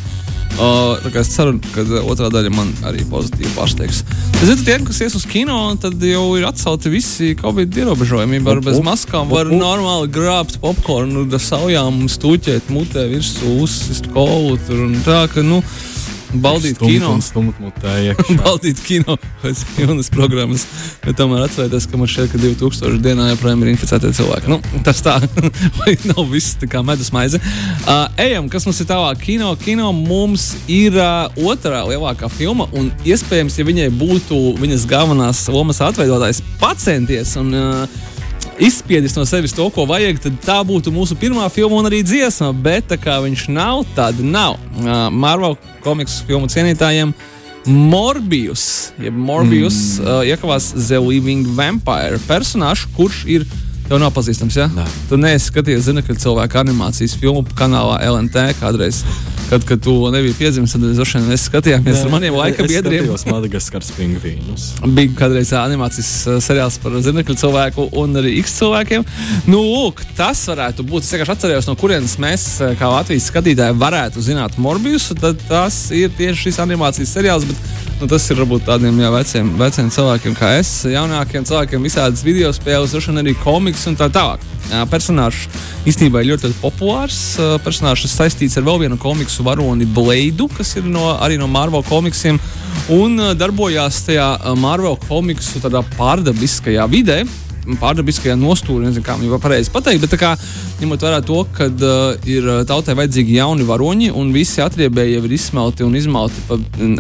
Uh, 0.60 0.98
es 1.16 1.30
ceru, 1.32 1.54
ka 1.72 1.86
otrā 2.04 2.28
daļa 2.34 2.50
man 2.52 2.74
arī 2.84 3.06
pozitīvi 3.08 3.54
pārsteigs. 3.56 4.02
Zinu, 4.42 4.58
tiem, 4.68 4.84
kas 4.88 5.00
ies 5.06 5.16
uz 5.16 5.24
kino, 5.30 5.56
tad 5.80 6.04
jau 6.04 6.26
ir 6.36 6.48
atcelti 6.50 6.92
visi 6.92 7.30
Covid 7.40 7.78
ierobežojumi. 7.80 8.42
Var 8.44 8.60
bez 8.66 8.82
maskām, 8.84 9.32
var 9.32 9.48
normāli 9.48 10.12
grābt 10.12 10.58
popkornu, 10.60 11.24
saujām, 11.40 12.04
stūķēt 12.12 12.74
mutē 12.76 13.08
virsū, 13.14 13.56
uzsist 13.64 14.12
kolu. 14.12 14.58
Tur, 14.68 14.84
tā, 15.08 15.22
ka, 15.32 15.46
nu, 15.48 15.62
baudīt 16.34 16.78
stumt 16.78 16.92
kino. 16.92 17.12
baudīt 18.44 18.82
kino 18.86 19.16
pēc 19.42 19.64
pilnas 19.76 20.12
programmas. 20.16 20.66
Bet 21.04 21.18
tomēr 21.20 21.46
atcerieties, 21.48 21.88
ka 21.90 22.00
man 22.00 22.12
šeit, 22.12 22.30
ka 22.32 22.42
2000 22.42 23.02
dienā 23.04 23.30
joprojām 23.32 23.64
ir 23.66 23.72
inficēti 23.74 24.12
cilvēki. 24.20 24.52
Nu, 24.52 24.60
tas 24.86 25.02
tā, 25.06 25.18
vai 25.80 25.96
nav 26.10 26.22
viss 26.32 26.58
tā 26.60 26.70
kā 26.70 26.84
medus 26.86 27.12
maize. 27.16 27.42
Uh, 27.86 28.06
ejam, 28.22 28.50
kas 28.52 28.68
mums 28.70 28.82
ir 28.84 28.90
tālāk 28.90 29.24
kino. 29.24 29.54
Kino 29.64 29.92
mums 29.96 30.52
ir 30.70 30.98
uh, 31.00 31.42
otrā 31.50 31.82
lielākā 31.90 32.30
filma, 32.34 32.70
un 32.78 32.92
iespējams, 33.08 33.60
ja 33.60 33.68
viņai 33.68 33.90
būtu 34.00 34.44
viņas 34.62 34.88
galvenās 34.90 35.46
lomas 35.54 35.82
atveidotājs 35.86 36.44
pacienties. 36.62 37.36
Un, 37.40 37.54
uh, 37.58 38.09
izspiedis 38.60 39.16
no 39.16 39.26
sevis 39.26 39.56
to, 39.56 39.66
ko 39.74 39.86
vajag, 39.90 40.20
tad 40.24 40.38
tā 40.46 40.60
būtu 40.68 40.94
mūsu 40.94 41.18
pirmā 41.20 41.48
filma 41.54 41.80
un 41.80 41.90
arī 41.90 42.04
dziesma. 42.06 42.52
Bet 42.54 42.90
tā 42.92 43.00
kā 43.00 43.20
viņš 43.24 43.48
nav, 43.56 43.86
tad 43.96 44.20
nav. 44.24 44.60
Uh, 44.80 45.08
Marvel 45.12 45.58
komiksu 45.86 46.28
filmu 46.28 46.52
cienītājiem. 46.52 47.16
Morbijus, 47.70 48.92
jeb 48.98 49.14
Morbijus, 49.14 50.00
mm. 50.00 50.06
uh, 50.06 50.22
iekavās 50.28 50.72
The 50.78 51.00
Living 51.04 51.48
Vampire 51.58 52.22
personāžs, 52.28 52.88
kurš 52.96 53.26
ir 53.30 53.48
Tev 53.90 53.98
nav 53.98 54.12
pazīstams, 54.14 54.54
ja? 54.54 54.68
Nē. 54.70 54.84
Tu 55.10 55.18
neesi 55.18 55.48
skatījies, 55.50 55.88
zini, 55.88 56.04
ka 56.06 56.14
cilvēku 56.14 56.60
animācijas 56.62 57.16
filmu 57.18 57.42
kanālā 57.58 57.96
LNT 58.06 58.44
kādreiz. 58.60 59.00
Kad, 59.50 59.66
kad 59.66 59.82
tu 59.82 60.12
nebija 60.12 60.34
piedzimis, 60.38 60.76
tad 60.76 60.84
mēs 60.86 61.00
droši 61.00 61.20
vien 61.24 61.40
skatījāmies 61.42 61.96
Nē, 61.96 62.02
ar 62.06 62.12
maniem 62.14 62.36
laika 62.38 62.66
biedriem. 62.70 63.08
Es 63.16 63.24
Madagaskaras 63.26 63.90
pingvīnus. 63.98 64.68
Bija 64.94 65.16
kādreiz 65.18 65.50
animācijas 65.58 66.12
uh, 66.28 66.38
seriāls 66.44 66.78
par 66.84 66.94
zinekļu 67.02 67.34
cilvēku 67.42 67.88
un 67.98 68.14
arī 68.22 68.36
X 68.44 68.60
cilvēkiem. 68.60 69.08
Nu, 69.50 69.64
lūk, 69.66 70.04
tas 70.20 70.44
varētu 70.52 70.86
būt. 70.86 71.08
Es 71.08 71.16
vienkārši 71.16 71.34
atceros, 71.34 71.70
no 71.72 71.74
kurienes 71.82 72.14
mēs, 72.22 72.46
uh, 72.62 72.76
kā 72.78 72.92
Latvijas 72.94 73.32
skatītāji, 73.34 73.80
varētu 73.82 74.22
zināt 74.22 74.60
Morbius. 74.62 75.10
Tad 75.18 75.42
tas 75.50 75.82
ir 75.98 76.14
tieši 76.20 76.46
šis 76.46 76.62
animācijas 76.68 77.18
seriāls. 77.18 77.50
Bet, 77.50 77.66
nu, 78.00 78.08
tas 78.08 78.24
ir 78.32 78.40
varbūt 78.40 78.64
tādiem 78.68 78.96
jā, 79.02 79.10
veciem, 79.12 79.50
veciem 79.60 79.90
cilvēkiem 79.92 80.36
kā 80.38 80.54
es, 80.60 80.70
jaunākiem 80.88 81.44
cilvēkiem, 81.48 81.84
visādas 81.84 82.24
video 82.24 82.52
spēles, 82.56 82.94
droši 82.96 83.12
vien 83.12 83.22
arī 83.24 83.34
komiks 83.42 83.84
un 83.92 83.98
tā 84.00 84.08
tālāk. 84.14 84.46
Personāžs 84.92 85.48
īstenībā 85.90 86.22
ir 86.22 86.32
ļoti, 86.32 86.50
ļoti 86.50 86.60
populārs. 86.62 87.20
Personāžs 87.66 88.14
saistīts 88.14 88.56
ar 88.60 88.68
vēl 88.68 88.84
vienu 88.86 89.00
komiksu 89.02 89.44
varoni 89.48 89.88
Blade, 89.90 90.48
kas 90.56 90.76
ir 90.80 90.88
no, 90.88 91.10
arī 91.18 91.40
no 91.42 91.50
Marvel 91.52 91.84
komiksiem. 91.90 92.40
Un 92.94 93.20
darbojās 93.38 94.04
tajā 94.08 94.30
Marvel 94.60 94.96
komiksu 95.08 95.64
pārdabiskajā 95.98 96.86
vidē, 96.92 97.24
pārdabiskajā 97.80 98.38
nostūrī, 98.40 98.88
nezinu, 98.88 99.06
kā 99.06 99.18
viņu 99.20 99.40
pareizi 99.44 99.74
pateikt, 99.74 100.06
bet 100.06 100.16
kā, 100.22 100.32
ņemot 100.80 101.06
vērā 101.06 101.20
to, 101.26 101.44
ka 101.56 101.68
uh, 101.70 102.30
ir 102.30 102.48
tautai 102.70 102.96
vajadzīgi 103.00 103.38
jauni 103.38 103.68
varoņi 103.68 104.10
un 104.16 104.32
visi 104.36 104.64
atriebēji 104.66 105.18
jau 105.18 105.26
ir 105.28 105.36
izsmelti 105.38 105.86
un 105.86 106.00
izmalti 106.00 106.46
pa 106.48 106.58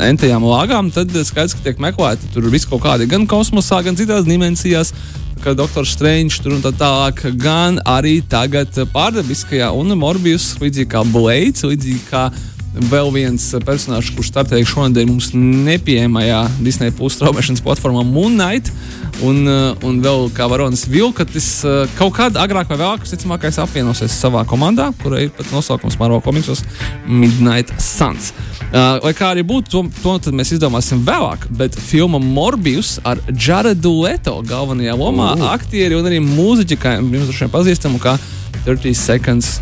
entajām 0.10 0.46
lāgām, 0.46 0.92
tad 0.94 1.16
skaidrs, 1.16 1.58
ka 1.58 1.66
tiek 1.70 1.82
meklēti 1.82 2.30
tur 2.36 2.50
viss 2.54 2.70
kaut 2.70 2.84
kādi 2.86 3.10
gan 3.10 3.26
kosmosā, 3.30 3.82
gan 3.86 3.98
citās 4.00 4.28
dimensijās 4.28 4.94
kā 5.40 5.54
Dr. 5.56 5.88
Strange 5.88 6.42
tur 6.44 6.58
un 6.58 6.64
tā 6.64 6.74
tālāk, 6.76 7.22
gan 7.40 7.80
arī 7.88 8.20
tagad 8.28 8.76
pārdabiskajā 8.94 9.70
un 9.76 9.96
Morbijus, 10.00 10.52
līdzīgi 10.60 10.90
kā 10.92 11.04
Blades, 11.08 11.64
līdzīgi 11.64 12.02
kā 12.10 12.28
vēl 12.74 13.10
viens 13.14 13.44
personāžs, 13.66 14.12
kurš 14.16 14.32
startēja 14.32 14.68
šonadēļ 14.70 15.08
mums 15.10 15.32
nepieejamajā 15.36 16.42
Disneja 16.62 16.94
pusstraumēšanas 16.98 17.64
platformā 17.66 18.04
Moon 18.08 18.38
Knight. 18.38 18.72
Un, 19.26 19.42
un 19.84 19.98
vēl 20.00 20.30
kā 20.32 20.46
varonis 20.48 20.86
Vilkatis 20.88 21.48
kaut 21.98 22.14
kad 22.16 22.38
agrāk 22.40 22.70
vai 22.72 22.78
vēlāk, 22.80 23.04
visticamāk, 23.04 23.50
apvienosies 23.50 24.16
savā 24.16 24.46
komandā, 24.48 24.94
kurai 25.02 25.26
ir 25.26 25.34
pat 25.36 25.50
nosaukums 25.52 25.98
Marvel 26.00 26.22
komiksos 26.24 26.64
Midnight 27.04 27.74
Suns. 27.84 28.32
Lai 28.72 29.12
kā 29.18 29.34
arī 29.34 29.44
būtu, 29.50 29.84
to, 30.00 30.16
to 30.24 30.34
mēs 30.36 30.54
izdomāsim 30.56 31.04
vēlāk, 31.04 31.50
bet 31.60 31.76
filma 31.76 32.22
Morbijus 32.24 32.96
ar 33.04 33.20
Jaredu 33.34 33.92
Leto 34.06 34.38
galvenajā 34.48 34.96
lomā, 34.96 35.34
uh. 35.36 35.50
aktieri 35.52 36.00
un 36.00 36.08
arī 36.08 36.22
mūziķi, 36.24 36.80
kā 36.80 36.96
jums 37.02 37.28
droši 37.28 37.48
vien 37.48 37.54
pazīstama, 37.58 38.00
kā 38.06 38.16
30 38.64 38.96
Seconds 38.96 39.54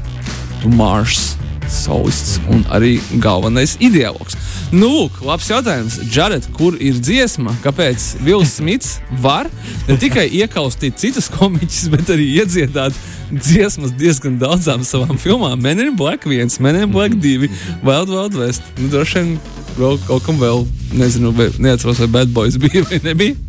to 0.62 0.70
Mars 0.70 1.38
solists 1.72 2.38
un 2.52 2.64
arī 2.74 2.98
galvenais 3.24 3.76
ideologs. 3.84 4.38
Nu, 4.72 4.90
lūk, 4.92 5.22
labs 5.24 5.48
jautājums. 5.52 6.00
Džaret, 6.12 6.48
kur 6.58 6.76
ir 6.84 6.98
dziesma? 7.00 7.54
Kāpēc 7.64 8.10
Vils 8.26 8.58
Smits 8.58 8.98
var 9.24 9.50
ne 9.88 9.98
tikai 10.00 10.28
iekaustīt 10.42 11.00
citus 11.00 11.30
komiķus, 11.32 11.88
bet 11.94 12.12
arī 12.16 12.28
iedziedāt 12.42 12.98
dziesmas 13.32 13.96
diezgan 14.00 14.40
daudzām 14.42 14.84
savām 14.88 15.20
filmām? 15.22 15.62
Men 15.64 15.84
in 15.84 15.96
Black 16.00 16.28
1, 16.28 16.60
Men 16.64 16.84
in 16.84 16.92
Black 16.92 17.16
2, 17.16 17.52
Wild 17.88 18.12
Wild 18.12 18.40
West. 18.40 18.68
Nu, 18.78 18.92
droši 18.92 19.22
vien 19.24 19.36
vēl 19.78 20.00
kaut 20.08 20.26
kam 20.28 20.42
vēl, 20.42 20.66
nezinu, 20.98 21.36
neatceros, 21.64 22.02
vai 22.04 22.14
Bad 22.20 22.34
Boys 22.36 22.60
bija 22.62 22.84
vai 22.90 23.02
nebija. 23.06 23.47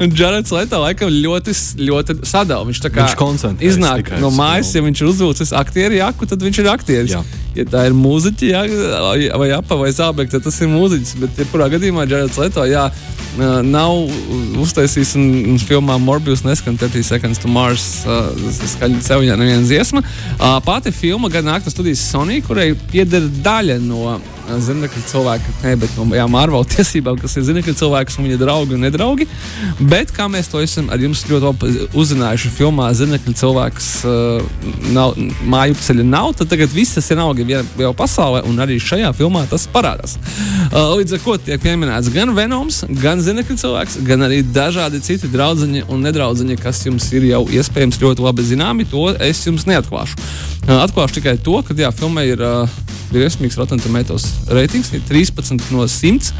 Un 0.00 0.14
Džarets 0.14 0.52
Leto 0.54 0.80
laikam 0.82 1.10
ļoti, 1.12 1.54
ļoti 1.80 2.16
sadalās. 2.28 2.66
Viņš 2.70 2.82
tā 2.84 2.90
kā 2.94 3.06
iznāk 3.64 4.12
no 4.22 4.32
mājas, 4.34 4.72
ja 4.74 4.82
viņš 4.84 5.02
ir 5.02 5.10
uzvilcis 5.12 5.54
aktieru 5.56 5.98
jaku, 6.00 6.28
tad 6.30 6.42
viņš 6.44 6.62
ir 6.62 6.72
aktieris. 6.72 7.14
Jā. 7.16 7.22
Ja 7.58 7.64
tā 7.66 7.80
ir 7.88 7.94
mūziķa, 7.98 8.46
jā, 8.46 9.30
vai 9.40 9.48
apa 9.56 9.78
vai 9.80 9.90
zābekta, 9.90 10.38
tad 10.38 10.46
tas 10.46 10.60
ir 10.62 10.70
mūziķis. 10.70 11.16
Bet, 11.22 11.40
ja 11.40 11.48
kurā 11.50 11.66
gadījumā 11.72 12.06
Džarets 12.06 12.38
Leto 12.38 12.66
jā, 12.70 12.84
nav 13.66 14.10
uztaisījis 14.62 15.14
un, 15.18 15.26
un 15.52 15.58
filmā 15.62 15.98
Morbius 16.02 16.44
neskan 16.46 16.78
30 16.78 17.06
sekundes 17.06 17.42
to 17.42 17.50
Mars 17.50 17.86
skaļi 18.74 19.02
sev 19.06 19.24
viņa 19.24 19.38
neviena 19.40 19.66
dziesma. 19.66 20.02
Pati 20.66 20.94
filma 20.94 21.30
gan 21.32 21.46
nāk 21.50 21.66
no 21.66 21.74
studijas 21.74 22.02
Sony, 22.10 22.40
kurai 22.46 22.72
pieder 22.90 23.26
daļa 23.42 23.80
no 23.82 24.18
zinekļu 24.58 25.02
cilvēku, 25.10 25.52
ne, 25.64 25.74
bet 25.80 25.96
no 25.98 26.06
jā, 26.16 26.26
Marvel 26.30 26.64
tiesībām, 26.74 27.18
kas 27.20 27.36
ir 27.38 27.46
zinekļu 27.48 27.74
cilvēks 27.78 28.18
un 28.18 28.28
viņa 28.28 28.38
draugi 28.40 28.76
un 28.76 28.84
nedraugi. 28.86 29.26
Bet 29.80 30.12
kā 30.16 30.26
mēs 30.32 30.50
to 30.50 30.62
esam 30.62 30.90
ar 30.92 31.00
jums 31.02 31.22
ļoti 31.28 31.88
uzzinājuši 31.98 32.52
filmā, 32.54 32.90
zinekļu 32.96 33.34
cilvēks 33.40 33.88
uh, 34.08 34.44
nav, 34.94 35.16
māju 35.50 35.78
ceļa 35.80 36.06
nav, 36.06 36.32
tad 36.38 36.50
tagad 36.52 36.74
viss 36.74 36.96
tas 36.98 37.10
ir 37.12 37.20
naugi 37.20 37.46
jau 37.50 37.92
pasaulē 37.96 38.42
un 38.48 38.60
arī 38.62 38.78
šajā 38.82 39.12
filmā 39.16 39.46
tas 39.50 39.68
parādās. 39.70 40.16
Uh, 40.70 40.94
līdz 40.98 41.16
ar 41.16 41.24
to 41.24 41.36
tiek 41.48 41.62
pieminēts 41.62 42.10
gan 42.14 42.34
Venoms, 42.36 42.82
gan 43.02 43.22
zinekļu 43.24 43.58
cilvēks, 43.60 44.00
gan 44.06 44.26
arī 44.28 44.42
dažādi 44.46 45.02
citi 45.04 45.30
draugi 45.30 45.84
un 45.88 46.04
nedraugi, 46.04 46.56
kas 46.60 46.84
jums 46.86 47.08
ir 47.16 47.26
jau 47.30 47.42
iespējams 47.50 48.00
ļoti 48.02 48.24
labi 48.24 48.46
zināmi. 48.46 48.86
To 48.90 49.10
es 49.18 49.42
jums 49.46 49.66
neatklāšu. 49.70 50.20
Uh, 50.66 50.78
atklāšu 50.84 51.20
tikai 51.20 51.36
to, 51.42 51.58
ka 51.66 51.76
jā, 51.76 51.92
filmai 51.94 52.30
ir. 52.32 52.44
Uh, 52.44 52.89
briesmīgs 53.10 53.58
Rotten 53.58 53.80
Tomatoes 53.82 54.26
reitings, 54.50 54.92
ir 54.94 55.02
13 55.08 55.70
no 55.74 55.86
100. 55.86 56.30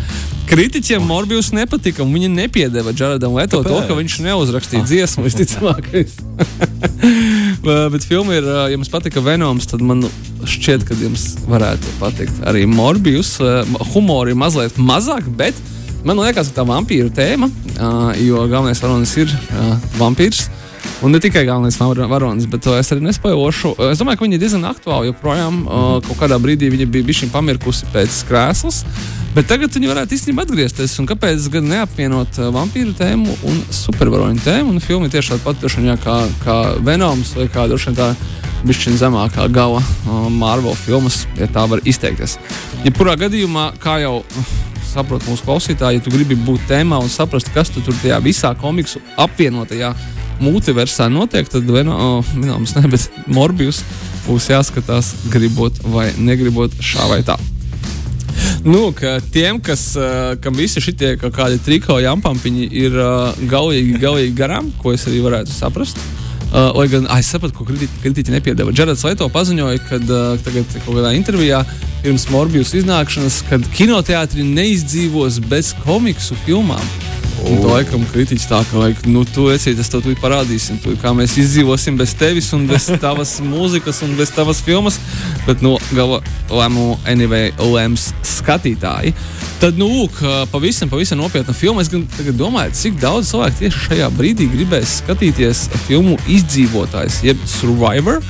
Kritiķiem 0.51 1.05
Morbijus 1.07 1.53
nepatika, 1.55 2.03
un 2.03 2.15
viņi 2.15 2.31
nepiedeva 2.33 2.95
Jaredam 2.97 3.37
Leto 3.39 3.61
to, 3.63 3.77
ka 3.87 3.97
viņš 3.99 4.17
neuzrakstīja 4.25 4.87
dziesmu 4.89 5.27
visticamākais. 5.29 6.17
Bet 7.95 8.07
filma 8.07 8.39
ir, 8.39 8.47
ja 8.47 8.67
jums 8.73 8.91
patika 8.91 9.23
Venoms, 9.23 9.69
tad 9.71 9.85
man 9.87 10.03
šķiet, 10.43 10.87
ka 10.89 10.97
jums 10.99 11.35
varētu 11.51 11.99
patikt 12.01 12.43
arī 12.51 12.65
Morbijus. 12.71 13.37
Humori 13.93 14.35
mazliet 14.39 14.79
mazāk, 14.81 15.29
bet 15.39 15.59
man 16.07 16.19
liekas, 16.23 16.51
ka 16.51 16.61
tā 16.61 16.67
vampīru 16.69 17.13
tēma, 17.15 17.51
jo 18.23 18.47
galvenais 18.51 18.81
varonis 18.83 19.15
ir 19.21 19.35
vampīrs. 20.01 20.49
Un 21.05 21.15
ne 21.15 21.21
tikai 21.21 21.47
galvenais 21.49 21.79
varonis, 21.81 22.49
bet 22.51 22.65
to 22.65 22.75
es 22.77 22.91
arī 22.93 23.05
nespojošu. 23.07 23.73
Es 23.91 24.01
domāju, 24.03 24.21
ka 24.21 24.27
viņi 24.27 24.37
ir 24.37 24.43
diezgan 24.43 24.67
aktuāli 24.69 25.09
joprojām. 25.09 25.63
Uh, 25.65 25.95
kaut 26.05 26.21
kādā 26.21 26.37
brīdī 26.41 26.69
viņi 26.73 26.89
bija 26.93 27.09
bijuši 27.09 27.31
pamirkusi 27.33 27.89
pēc 27.95 28.21
krēslas. 28.29 28.83
Bet 29.35 29.47
tagad 29.47 29.73
viņi 29.73 29.89
varētu 29.93 30.17
īstenībā 30.17 30.45
atgriezties. 30.45 30.99
Un 31.01 31.07
kāpēc 31.09 31.47
gan 31.55 31.69
neapvienot 31.71 32.41
vampīru 32.53 32.93
tēmu 32.99 33.37
un 33.49 33.61
supervaroņu 33.73 34.45
tēmu? 34.45 34.75
Un 34.75 34.85
filma 34.85 35.07
ir 35.07 35.15
tieši 35.15 35.39
droši 35.47 35.85
vien 35.85 36.01
kā, 36.03 36.17
kā 36.45 36.57
Venoms 36.85 37.37
vai 37.39 37.47
kā 37.53 37.69
droši 37.71 37.93
vien 37.93 38.01
tā 38.01 38.11
bišķiņa 38.67 39.01
zemākā 39.01 39.47
gala 39.55 39.81
Marvel 40.35 40.75
filmas, 40.77 41.23
ja 41.39 41.49
tā 41.49 41.65
var 41.71 41.81
izteikties. 41.89 42.37
Jebkurā 42.85 43.15
gadījumā, 43.21 43.71
kā 43.81 44.01
jau 44.03 44.19
saprot 44.91 45.27
mūsu 45.29 45.47
klausītāji, 45.47 46.01
ja 46.01 46.05
tu 46.05 46.13
gribi 46.15 46.39
būt 46.39 46.67
tēmā 46.71 46.99
un 47.03 47.13
saprast, 47.13 47.53
kas 47.55 47.71
tu 47.73 47.83
tur 47.85 47.97
tajā 48.03 48.19
visā 48.25 48.53
komiksu 48.59 49.03
apvienotajā 49.21 49.93
multiversā 50.41 51.11
notiek, 51.13 51.49
tad 51.53 51.69
Venoms, 51.69 52.75
ne, 52.77 52.85
bet 52.91 53.23
Morbijus 53.31 53.83
būs 54.27 54.51
jāskatās, 54.53 55.15
gribot 55.33 55.81
vai 55.93 56.11
negribot 56.19 56.77
šā 56.85 57.09
vai 57.13 57.23
tā. 57.27 57.39
Nu, 58.65 58.91
ka 58.97 59.19
tiem, 59.33 59.61
kas, 59.65 59.95
kam 60.45 60.57
visi 60.57 60.83
šie 60.85 61.15
kaut 61.21 61.33
kādi 61.37 61.61
triko 61.65 61.97
jampampiņi 62.01 62.67
ir 62.83 62.97
galīgi, 63.49 63.97
galīgi 64.01 64.35
garām, 64.37 64.69
ko 64.81 64.93
es 64.97 65.07
arī 65.09 65.23
varētu 65.25 65.55
saprast. 65.55 66.01
Uh, 66.51 66.73
lai 66.75 66.89
gan 66.91 67.07
es 67.15 67.29
sapratu, 67.31 67.55
ko 67.55 67.65
kritiķi, 68.03 68.33
nepiedeva. 68.35 68.73
Džerards 68.75 69.05
Leto 69.07 69.29
paziņoja, 69.31 69.85
ka 69.87 70.01
uh, 70.03 70.41
tagad 70.43 70.67
kaut 70.81 70.97
kādā 70.97 71.13
intervijā 71.15 71.63
pirms 72.03 72.27
Morbijas 72.33 72.75
iznākšanas, 72.81 73.45
kad 73.47 73.71
kinoteātri 73.77 74.43
neizdzīvos 74.49 75.39
bez 75.47 75.71
komiksu 75.85 76.39
filmām. 76.43 77.10
Un 77.49 77.57
tā 77.63 77.71
laikam 77.71 78.03
kritiķis 78.13 78.49
tā, 78.51 78.59
ka, 78.69 78.77
laik, 78.83 79.01
nu, 79.09 79.23
tu 79.25 79.47
esi 79.53 79.73
tas, 79.77 79.89
to 79.89 80.01
parādīsim, 80.21 80.77
tu, 80.83 80.93
kā 81.01 81.13
mēs 81.17 81.39
izdzīvosim 81.41 81.97
bez 81.97 82.13
tevis 82.19 82.51
un 82.57 82.67
bez 82.69 82.91
tavas 83.05 83.39
mūzikas 83.45 84.03
un 84.05 84.13
bez 84.19 84.33
tavas 84.37 84.61
filmas. 84.65 84.99
Bet, 85.47 85.65
nu, 85.65 85.77
gala 85.97 86.21
lēmumu 86.53 86.99
anyway 87.09 87.55
lems 87.59 88.11
skatītāji. 88.37 89.15
Tad, 89.61 89.81
nu, 89.81 89.89
lūk, 89.89 90.21
pavisam, 90.53 90.93
pavisam 90.93 91.21
nopietna 91.21 91.57
filma. 91.57 91.85
Es 91.85 91.91
domāju, 92.37 92.77
cik 92.77 93.01
daudz 93.01 93.33
cilvēku 93.33 93.63
tieši 93.65 93.85
šajā 93.89 94.13
brīdī 94.17 94.49
gribēs 94.53 95.01
skatīties 95.01 95.67
filmu 95.89 96.21
izdzīvotājs, 96.29 97.23
jeb 97.31 97.41
Survivor. 97.49 98.21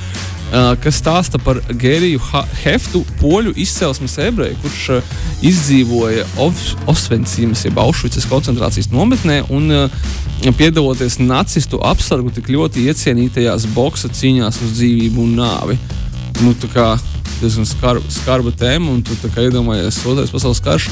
Uh, 0.51 0.73
kas 0.83 0.97
stāsta 0.99 1.39
par 1.39 1.61
Gēriju 1.79 2.19
Heftu, 2.59 3.05
poļu 3.21 3.53
izcelsmes 3.63 4.17
ebreju, 4.19 4.57
kurš 4.59 4.81
uh, 4.97 5.13
izdzīvoja 5.47 6.25
Osvencīmas, 6.91 7.61
jeb 7.63 7.79
Aušvicas 7.79 8.27
koncentrācijas 8.27 8.91
nometnē 8.91 9.37
un 9.47 9.71
uh, 9.71 10.09
piedaloties 10.59 11.21
nacistu 11.23 11.79
apsargu 11.87 12.33
tik 12.35 12.51
ļoti 12.51 12.83
iecienītajās 12.91 13.69
boxa 13.71 14.11
cīņās 14.11 14.59
uz 14.65 14.75
dzīvību 14.75 15.23
un 15.23 15.39
nāvi. 15.39 15.79
Nu, 16.41 16.51
tā 16.59 16.67
kā 16.73 16.89
diezgan 17.39 17.71
skarba, 17.71 18.11
skarba 18.11 18.51
tēma, 18.51 18.91
un 18.91 19.01
tu 19.07 19.15
iedomājies, 19.31 20.03
otrais 20.03 20.35
pasaules 20.35 20.59
karš 20.67 20.91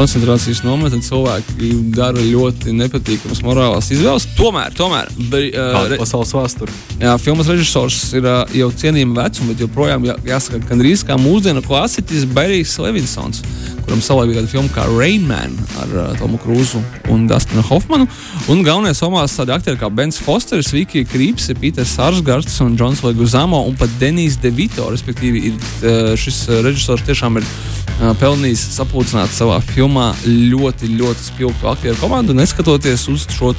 koncentrācijas 0.00 0.62
nometnē 0.64 1.02
cilvēki 1.04 1.70
dara 1.92 2.22
ļoti 2.24 2.72
nepatīkamas 2.76 3.42
morālās 3.44 3.90
izvēles. 3.92 4.26
Tomēr, 4.38 4.72
tomēr 4.76 5.10
uh, 5.10 5.96
pasaules 6.00 6.32
vēsture. 6.36 6.76
Jā, 7.02 7.16
filmas 7.20 7.50
režisors 7.52 7.98
ir 8.16 8.24
uh, 8.24 8.42
jau 8.56 8.70
cienījama 8.80 9.18
vecuma, 9.20 9.52
bet 9.52 9.64
joprojām 9.66 10.06
jā, 10.08 10.16
jāsaka, 10.30 10.62
ka 10.62 10.72
gandrīz 10.72 11.04
kā 11.06 11.18
mūsdienu 11.20 11.64
klasiķis 11.66 12.24
Berijs 12.32 12.78
Levinsons, 12.80 13.42
kuram 13.84 14.02
savulaik 14.04 14.30
bija 14.30 14.40
tāda 14.40 14.52
filma 14.52 14.72
kā 14.74 14.86
Rain 14.90 15.26
Man 15.28 15.56
ar 15.82 15.94
uh, 15.94 16.08
Tomu 16.18 16.40
Krūzu 16.42 16.80
un 17.12 17.26
Dustinu 17.30 17.64
Hoffmanu. 17.68 18.06
Un 18.52 18.62
galvenais 18.66 18.98
somās 19.00 19.36
tādi 19.38 19.54
aktieri 19.54 19.80
kā 19.80 19.90
Bens 19.92 20.20
Fosters, 20.22 20.72
Viki 20.74 21.04
Krīps, 21.08 21.50
Pīters 21.60 21.96
Sarsgards 21.98 22.60
un 22.64 22.76
Džons 22.78 23.04
Leguzamo 23.06 23.62
un 23.68 23.76
pat 23.80 23.92
Denijs 24.00 24.38
Devito, 24.42 24.88
respektīvi 24.92 25.44
ir, 25.50 25.60
uh, 25.60 26.12
šis 26.20 26.42
režisors 26.64 27.04
tiešām 27.08 27.40
ir 27.40 27.46
uh, 27.46 28.10
pelnījis 28.20 28.66
sapulcināt 28.76 29.34
savā 29.34 29.60
filmā 29.72 30.10
ļoti, 30.26 30.92
ļoti 31.00 31.28
spilgtu 31.30 31.70
aktieru 31.72 31.98
komandu, 32.00 32.36
neskatoties 32.36 33.08
uz 33.12 33.26
šo 33.34 33.50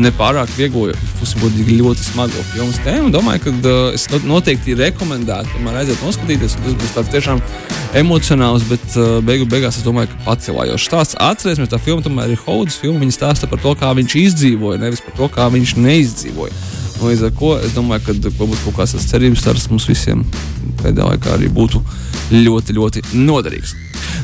nepārāk 0.00 0.50
vieglo, 0.56 0.92
pusmodīgi 1.20 1.78
ļoti 1.80 2.06
smago 2.06 2.42
filmu 2.52 2.74
tēmu. 2.84 3.10
Domāju, 3.14 3.44
ka 3.46 3.54
uh, 3.54 3.78
es 3.94 4.06
noteikti 4.26 4.76
rekomendētu, 4.78 5.62
man 5.64 5.78
aiziet 5.80 6.00
noskatīties. 6.04 6.56
Tas 6.64 6.78
būs 6.80 6.94
tāds 6.96 7.12
tiešām 7.14 7.42
emocionāls, 7.98 8.66
bet 8.70 8.84
uh, 8.98 9.18
beigu 9.24 9.46
beigās 9.54 9.78
es 9.78 9.86
domāju, 9.86 10.10
ka 10.10 10.22
pacelājošs 10.28 10.88
stāsts. 10.88 11.18
Atcerēsimies, 11.22 11.70
tā 11.70 11.78
filma 11.82 12.02
tomēr 12.04 12.34
ir 12.34 12.42
Haudas 12.46 12.78
filma. 12.80 13.02
Viņa 13.04 13.16
stāsta 13.18 13.50
par 13.50 13.62
to, 13.62 13.74
kā 13.78 13.92
viņš 13.94 14.16
izdzīvoja, 14.24 14.82
nevis 14.82 15.04
par 15.04 15.14
to, 15.20 15.30
kā 15.36 15.46
viņš 15.54 15.76
neizdzīvoja. 15.78 16.64
Līdz 17.04 17.24
ar 17.26 17.32
to 17.38 17.54
es 17.60 17.74
domāju, 17.74 18.04
ka 18.06 18.14
varbūt 18.38 18.60
kaut 18.64 18.78
kāds 18.78 19.08
cerības 19.10 19.42
stars 19.44 19.66
mums 19.70 19.86
visiem 19.90 20.22
pēdējā 20.82 21.08
laikā 21.10 21.34
arī 21.36 21.50
būtu 21.52 21.82
ļoti, 22.32 22.76
ļoti 22.78 23.02
noderīgs. 23.18 23.74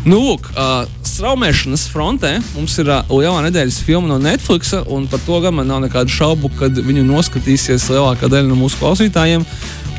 Nu, 0.07 0.17
lūk, 0.23 0.47
uh, 0.55 0.87
straumēšanas 1.05 1.83
frontē 1.93 2.31
mums 2.55 2.77
ir 2.81 2.89
uh, 2.89 3.03
lielā 3.13 3.43
nedēļas 3.49 3.81
filma 3.85 4.09
no 4.09 4.17
Netflix, 4.23 4.73
un 4.89 5.05
par 5.11 5.21
to 5.27 5.41
gan 5.45 5.59
man 5.59 5.69
nav 5.69 5.83
nekādu 5.85 6.13
šaubu, 6.15 6.53
kad 6.61 6.79
viņu 6.87 7.05
noskatīsies 7.09 7.91
lielākā 7.93 8.31
daļa 8.33 8.49
no 8.49 8.57
mūsu 8.63 8.81
klausītājiem. 8.81 9.45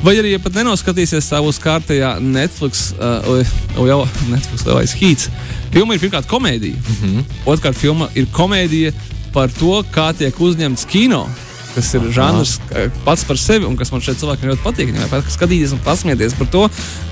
Vai 0.01 0.15
arī, 0.17 0.31
ja 0.33 0.41
pat 0.41 0.55
nenoskatīsies 0.57 1.27
savus 1.29 1.59
kārtējā 1.61 2.15
Netflix, 2.25 2.87
uh, 2.97 3.43
liela, 3.77 4.07
Netflix 4.31 4.65
lielais 4.65 4.95
hīts. 4.97 5.29
Filma 5.69 5.93
ir 5.93 6.01
pirmkārt 6.01 6.25
komēdija. 6.29 6.73
Mm 6.73 6.95
-hmm. 7.01 7.35
Otrkārt, 7.45 7.77
filma 7.77 8.09
ir 8.15 8.25
komēdija 8.33 8.93
par 9.33 9.51
to, 9.59 9.83
kā 9.93 10.09
tiek 10.17 10.39
uzņemts 10.39 10.87
kino 10.89 11.27
kas 11.75 11.93
ir 11.97 12.07
žanrs 12.13 12.57
pats 13.05 13.23
par 13.27 13.39
sevi 13.39 13.67
un 13.67 13.77
kas 13.79 13.91
man 13.93 14.03
šeit 14.03 14.19
cilvēkiem 14.21 14.51
ļoti 14.51 14.63
patīk. 14.65 14.91
Viņam 14.91 15.11
patīk 15.11 15.33
skatīties 15.33 15.75
un 15.75 15.83
pasmieties 15.85 16.35
par 16.37 16.49
to, 16.53 16.63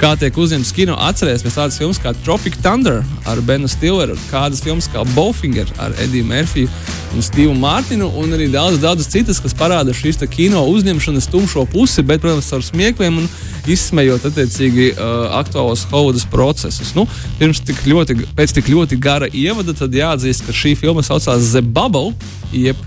kā 0.01 0.13
tiek 0.19 0.37
uzņemts 0.37 0.73
kino. 0.75 0.97
Atcerēsimies 1.09 1.57
tādas 1.57 1.79
filmas 1.79 2.01
kā 2.01 2.13
Tropic 2.23 2.59
Thunder 2.63 3.01
ar 3.29 3.41
Benu 3.47 3.69
Stilleru, 3.71 4.17
kādas 4.31 4.63
filmas 4.65 4.89
kā 4.91 5.05
Bowfinger 5.15 5.69
ar 5.81 5.95
Ediju 6.03 6.27
Murphyu 6.29 6.71
un 7.15 7.25
Stevu 7.25 7.55
Mārtiņu, 7.57 8.09
un 8.21 8.35
arī 8.37 8.49
daudz, 8.53 8.77
daudzas 8.81 9.09
citas, 9.09 9.39
kas 9.41 9.55
parāda 9.57 9.95
šīs 9.95 10.21
kino 10.29 10.61
uzņemšanas 10.69 11.29
tumšo 11.31 11.65
pusi, 11.71 12.03
bet, 12.05 12.21
protams, 12.21 12.51
ar 12.53 12.65
smiekliem 12.65 13.21
un 13.23 13.29
izsmējot 13.69 14.27
attiecīgi 14.29 14.91
uh, 14.91 15.31
aktuālos 15.39 15.87
Hovudas 15.89 16.27
procesus. 16.29 16.93
Nu, 16.97 17.07
pirms 17.39 17.63
tik 17.65 17.81
ļoti, 17.89 18.19
pēc 18.37 18.55
tik 18.59 18.69
ļoti 18.69 18.99
gara 19.01 19.29
ievada, 19.33 19.73
tad 19.77 19.95
jāatzīst, 19.95 20.45
ka 20.45 20.55
šī 20.55 20.75
filma 20.79 21.05
saucās 21.05 21.51
The 21.53 21.65
Bubble, 21.65 22.13
jeb 22.53 22.77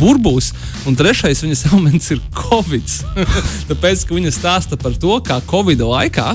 burbulis, 0.00 0.52
un 0.88 0.96
trešais 0.98 1.44
viņas 1.44 1.66
elements 1.72 2.10
ir 2.14 2.22
Covid. 2.38 2.98
Tāpēc, 3.70 4.06
ka 4.08 4.18
viņa 4.18 4.34
stāsta 4.34 4.80
par 4.80 4.96
to, 4.98 5.18
kā 5.26 5.40
Covid 5.50 5.84
laikā 5.86 6.32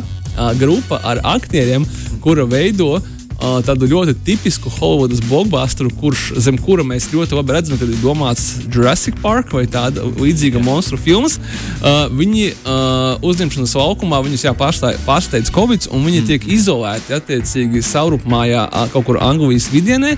grupa 0.60 1.00
ar 1.02 1.17
aktieriem, 1.26 1.82
kura 2.22 2.43
veido 2.46 2.91
uh, 3.00 3.13
tādu 3.38 3.86
ļoti 3.91 4.15
tipisku 4.26 4.71
Hollywoodas 4.80 5.21
blockbusteru, 5.28 5.91
kurš 6.00 6.32
zem 6.41 6.58
kura 6.58 6.86
mēs 6.88 7.10
ļoti 7.13 7.38
labi 7.38 7.54
redzam, 7.54 7.78
kad 7.78 7.89
ir 7.89 8.00
domāts 8.02 8.47
Jurassic 8.65 9.19
Park 9.21 9.54
vai 9.54 9.67
tāda 9.69 10.06
līdzīga 10.17 10.62
monstru 10.63 10.97
filmas. 10.97 11.38
Uh, 11.38 12.08
viņi 12.10 12.47
uh, 12.54 13.28
uzņemšanas 13.28 13.76
laukumā 13.78 14.23
viņus 14.26 14.47
jā, 14.47 14.56
pārsteidz 14.58 15.54
Covid, 15.54 15.89
un 15.93 16.08
viņi 16.08 16.23
mm. 16.23 16.32
tiek 16.32 16.50
izolēti 16.58 17.17
attiecīgi 17.17 17.86
saurupmājā 17.86 18.65
uh, 18.65 18.89
kaut 18.93 19.08
kur 19.12 19.21
Anglijas 19.21 19.69
vidienē. 19.73 20.15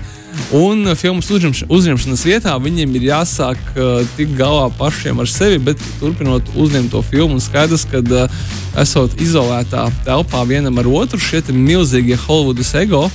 Un 0.54 0.86
filmas 0.94 1.26
uzņemšanas 1.30 2.22
vietā 2.24 2.54
viņiem 2.62 2.94
ir 2.96 3.08
jāsāk 3.08 3.58
uh, 3.74 4.00
tikt 4.16 4.36
galā 4.38 4.68
pašiem 4.78 5.18
ar 5.20 5.28
sevi, 5.28 5.58
bet 5.70 5.82
turpinot 6.00 6.46
uzņemt 6.54 6.94
to 6.94 7.02
filmu, 7.04 7.40
skaidrs, 7.42 7.84
ka 7.90 8.00
uh, 8.00 8.44
esot 8.78 9.18
izolētā 9.20 9.88
telpā 10.06 10.44
vienam 10.48 10.78
ar 10.80 10.88
otru, 11.02 11.20
šie 11.20 11.42
milzīgie 11.50 12.18
Hollywoodas 12.26 12.72
ego. 12.78 13.09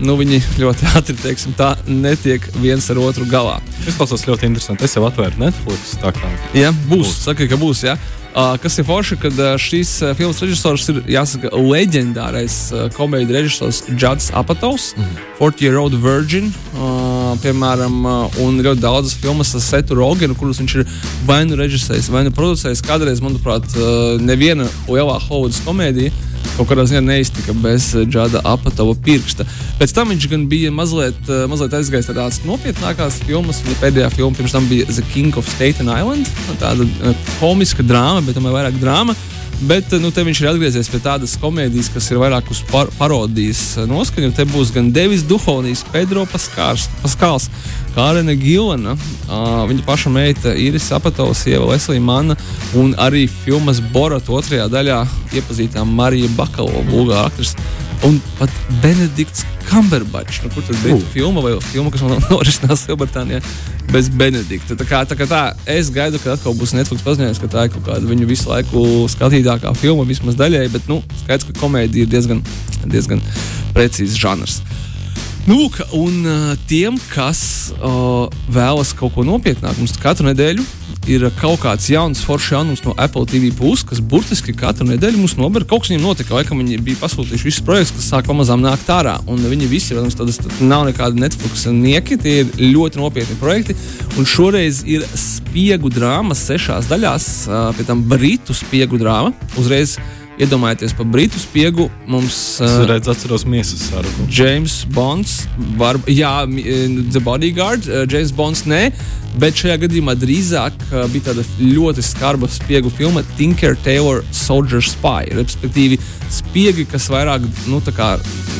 Nu, 0.00 0.16
viņi 0.20 0.42
ļoti 0.60 0.90
ātri 0.98 1.16
teiksim, 1.16 1.54
tā, 1.56 1.72
netiek 1.88 2.44
viens 2.60 2.90
ar 2.92 3.00
otru 3.00 3.24
galā. 3.30 3.56
Tas 3.84 3.96
klausās 3.96 4.26
ļoti 4.28 4.50
interesanti. 4.50 4.84
Es 4.84 4.96
jau 4.96 5.06
atvēru 5.08 5.40
Netflix. 5.40 5.96
Kā... 6.02 6.12
Jā, 6.56 6.74
būs. 6.90 7.06
būs. 7.06 7.16
Saka, 7.24 7.48
ka 7.48 7.60
būs. 7.60 7.86
Jā. 7.86 7.96
Uh, 8.36 8.52
kas 8.60 8.74
ir 8.76 8.84
forši, 8.84 9.16
kad 9.16 9.38
uh, 9.40 9.54
šīs 9.56 9.90
uh, 10.04 10.10
filmas 10.12 10.42
režisors 10.44 10.90
ir 10.92 10.98
jāsaka 11.08 11.48
leģendārais 11.56 12.56
komēdijas 12.92 13.32
režisors 13.38 13.78
Juds 13.88 14.26
Apatovs, 14.36 14.90
mm 14.92 15.06
-hmm. 15.06 15.22
40 15.38 15.62
Year 15.64 15.78
Old 15.80 15.96
Virgin. 16.02 16.52
Piemēram, 17.40 18.04
un 18.44 18.60
ļoti 18.60 18.80
daudzas 18.80 19.14
filmas 19.14 19.54
ar 19.54 19.60
Setu 19.60 19.94
Rogenu, 19.94 20.34
kuras 20.34 20.60
viņš 20.60 20.76
ir 20.76 20.86
vai 21.26 21.44
nu 21.44 21.56
režisējis, 21.56 22.10
vai 22.10 22.24
nu 22.24 22.30
producējis. 22.30 22.84
Kādreiz, 22.84 23.20
manuprāt, 23.20 23.64
neviena 24.20 24.68
lielā 24.88 25.18
Hollywoods 25.28 25.64
komēdija 25.64 26.12
kaut 26.56 26.70
kādā 26.70 26.86
ziņā 26.88 27.02
neiztika 27.04 27.54
bez 27.62 27.90
Džada 28.08 28.42
Apatova 28.48 28.96
pirksta. 29.06 29.46
Pēc 29.80 29.94
tam 29.96 30.12
viņš 30.12 30.28
gan 30.32 30.46
bija 30.50 30.72
mazliet, 30.74 31.18
mazliet 31.50 31.76
aizgājis 31.78 32.10
tādās 32.10 32.40
nopietnākās 32.48 33.20
filmas. 33.26 33.62
Viņa 33.66 33.78
pēdējā 33.82 34.10
filma 34.16 34.38
pirms 34.38 34.56
tam 34.56 34.68
bija 34.70 34.88
The 34.90 35.04
King 35.12 35.36
of 35.36 35.48
Staten 35.52 35.90
Island. 35.92 36.30
Tāda 36.62 36.88
komiska 37.40 37.84
drāma, 37.86 38.24
bet 38.26 38.38
tomēr 38.38 38.56
vairāk 38.60 38.80
drāma. 38.82 39.16
Bet 39.64 39.88
nu, 40.02 40.10
te 40.12 40.20
viņš 40.20 40.40
ir 40.42 40.50
atgriezies 40.50 40.88
pie 40.92 40.98
tādas 41.00 41.32
komēdijas, 41.40 41.88
kas 41.94 42.10
ir 42.12 42.18
vairāk 42.20 42.50
uz 42.52 42.58
par 42.68 42.90
parodijas 42.98 43.62
noskaņu. 43.88 44.34
Te 44.36 44.44
būs 44.50 44.68
gan 44.74 44.90
Devis 44.92 45.24
Duhovnijas, 45.24 45.80
Pedro 45.94 46.26
Paskārs, 46.28 46.84
Paskāls, 47.00 47.48
Kārena 47.94 48.34
Gilana, 48.36 48.92
uh, 48.92 49.62
viņa 49.70 49.86
paša 49.88 50.12
meita 50.12 50.52
Iris 50.52 50.90
Apatovs, 50.92 51.46
sieva 51.46 51.70
Leslija 51.70 52.04
Manna 52.04 52.36
un 52.76 52.92
arī 53.00 53.24
filmas 53.32 53.80
Borat 53.80 54.28
otrajā 54.28 54.68
daļā 54.68 55.00
iepazītā 55.40 55.88
Marija 55.88 56.28
Bakalova, 56.36 56.84
bulgāra 56.90 57.30
aktrise. 57.30 57.56
Un 58.04 58.18
pat 58.36 58.52
Benedikts 58.82 59.46
Kamberbačs, 59.66 60.42
nu, 60.44 60.50
kur 60.54 60.62
tur 60.66 60.76
bija 60.82 60.94
uh. 60.94 61.02
filma 61.12 61.42
vai 61.42 61.56
filma, 61.64 61.90
kas 61.90 62.04
norisinās 62.30 62.84
Lielbritānijā, 62.86 63.40
bez 63.90 64.10
Benedikta. 64.12 64.76
Tā 64.78 64.86
kā, 64.86 65.02
tā 65.08 65.16
kā 65.18 65.26
tā, 65.30 65.42
es 65.70 65.90
gaidu, 65.94 66.20
ka 66.22 66.36
atkal 66.36 66.54
būs 66.58 66.74
Netflix 66.76 67.04
paziņojums, 67.06 67.42
ka 67.42 67.50
tā 67.50 67.66
ir 67.66 67.74
kaut 67.74 67.86
kāda 67.88 68.10
viņu 68.10 68.28
visu 68.30 68.50
laiku 68.52 68.84
skatītākā 69.10 69.74
filma, 69.80 70.06
vismaz 70.08 70.38
daļēji, 70.38 70.72
bet, 70.76 70.90
nu, 70.92 71.00
skaidrs, 71.24 71.48
ka 71.48 71.58
komēdija 71.62 72.06
ir 72.06 72.12
diezgan, 72.12 72.44
diezgan 72.86 73.22
precīzs 73.74 74.18
žanrs. 74.20 74.60
Nu, 75.46 75.70
un 75.94 76.26
tiem, 76.66 76.96
kas 77.12 77.70
uh, 77.78 78.26
vēlas 78.50 78.90
kaut 78.98 79.14
ko 79.14 79.22
nopietnāku, 79.22 79.78
mums 79.78 79.94
katru 80.02 80.26
nedēļu 80.26 80.64
ir 81.06 81.22
kaut 81.38 81.60
kāds 81.62 81.86
jauns 81.86 82.22
foršs 82.26 82.48
jaunums 82.50 82.82
no 82.82 82.94
Apple 82.98 83.28
TV 83.30 83.52
Plus, 83.54 83.84
kas 83.86 84.00
burtiski 84.02 84.54
katru 84.56 84.88
nedēļu 84.88 85.20
mums 85.20 85.36
nober. 85.38 85.62
Kaut 85.62 85.84
kas 85.84 85.92
viņiem 85.92 86.02
notika, 86.02 86.34
laikam 86.34 86.58
viņi 86.58 86.80
bija 86.82 86.98
pasūtījuši 87.04 87.46
visus 87.46 87.62
projektus, 87.66 87.94
kas 87.94 88.10
sāk 88.10 88.26
pamazām 88.26 88.64
nākt 88.64 88.90
ārā. 88.90 89.14
Un 89.30 89.38
viņi 89.46 89.70
visi, 89.70 89.94
protams, 89.94 90.18
tādas 90.18 90.40
nav 90.58 90.88
nekādi 90.88 91.22
Netflix 91.22 91.62
nieki, 91.70 92.18
tie 92.18 92.40
ir 92.42 92.52
ļoti 92.74 93.02
nopietni 93.04 93.38
projekti. 93.38 93.78
Un 94.18 94.26
šoreiz 94.26 94.82
ir 94.90 95.06
spiegu 95.14 95.94
drāma 95.94 96.34
sešās 96.34 96.90
daļās, 96.90 97.32
pie 97.78 97.86
tam 97.86 98.02
britu 98.10 98.56
spiegu 98.56 98.98
drāma. 98.98 99.30
Uzreiz 99.60 99.94
Iedomājieties 100.36 100.92
par 100.96 101.06
britu 101.08 101.40
spiegu. 101.40 101.88
Mums 102.10 102.58
ir 102.60 102.68
uh, 102.68 102.82
redzams, 102.90 103.16
atceros 103.16 103.46
miesas 103.48 103.86
sarunu. 103.88 104.26
James 104.28 104.82
Bonds, 104.92 105.46
var, 105.80 105.96
jā, 106.12 106.32
The 107.12 107.22
Bodyguard, 107.24 107.88
uh, 107.88 108.04
James 108.04 108.34
Bonds 108.36 108.66
nē, 108.68 108.90
bet 109.40 109.56
šajā 109.56 109.78
gadījumā 109.86 110.16
drīzāk 110.20 110.76
uh, 110.90 111.06
bija 111.12 111.30
tāda 111.30 111.44
ļoti 111.60 112.04
skarba 112.04 112.50
spiegu 112.52 112.92
filma 112.92 113.24
Tinker 113.36 113.78
Taylor 113.84 114.20
Soldier 114.36 114.84
Spy. 114.84 115.30
Respektīvi, 115.36 116.00
spiegi, 116.32 116.84
kas 116.90 117.08
vairāk 117.12 117.46
nu, 117.70 117.80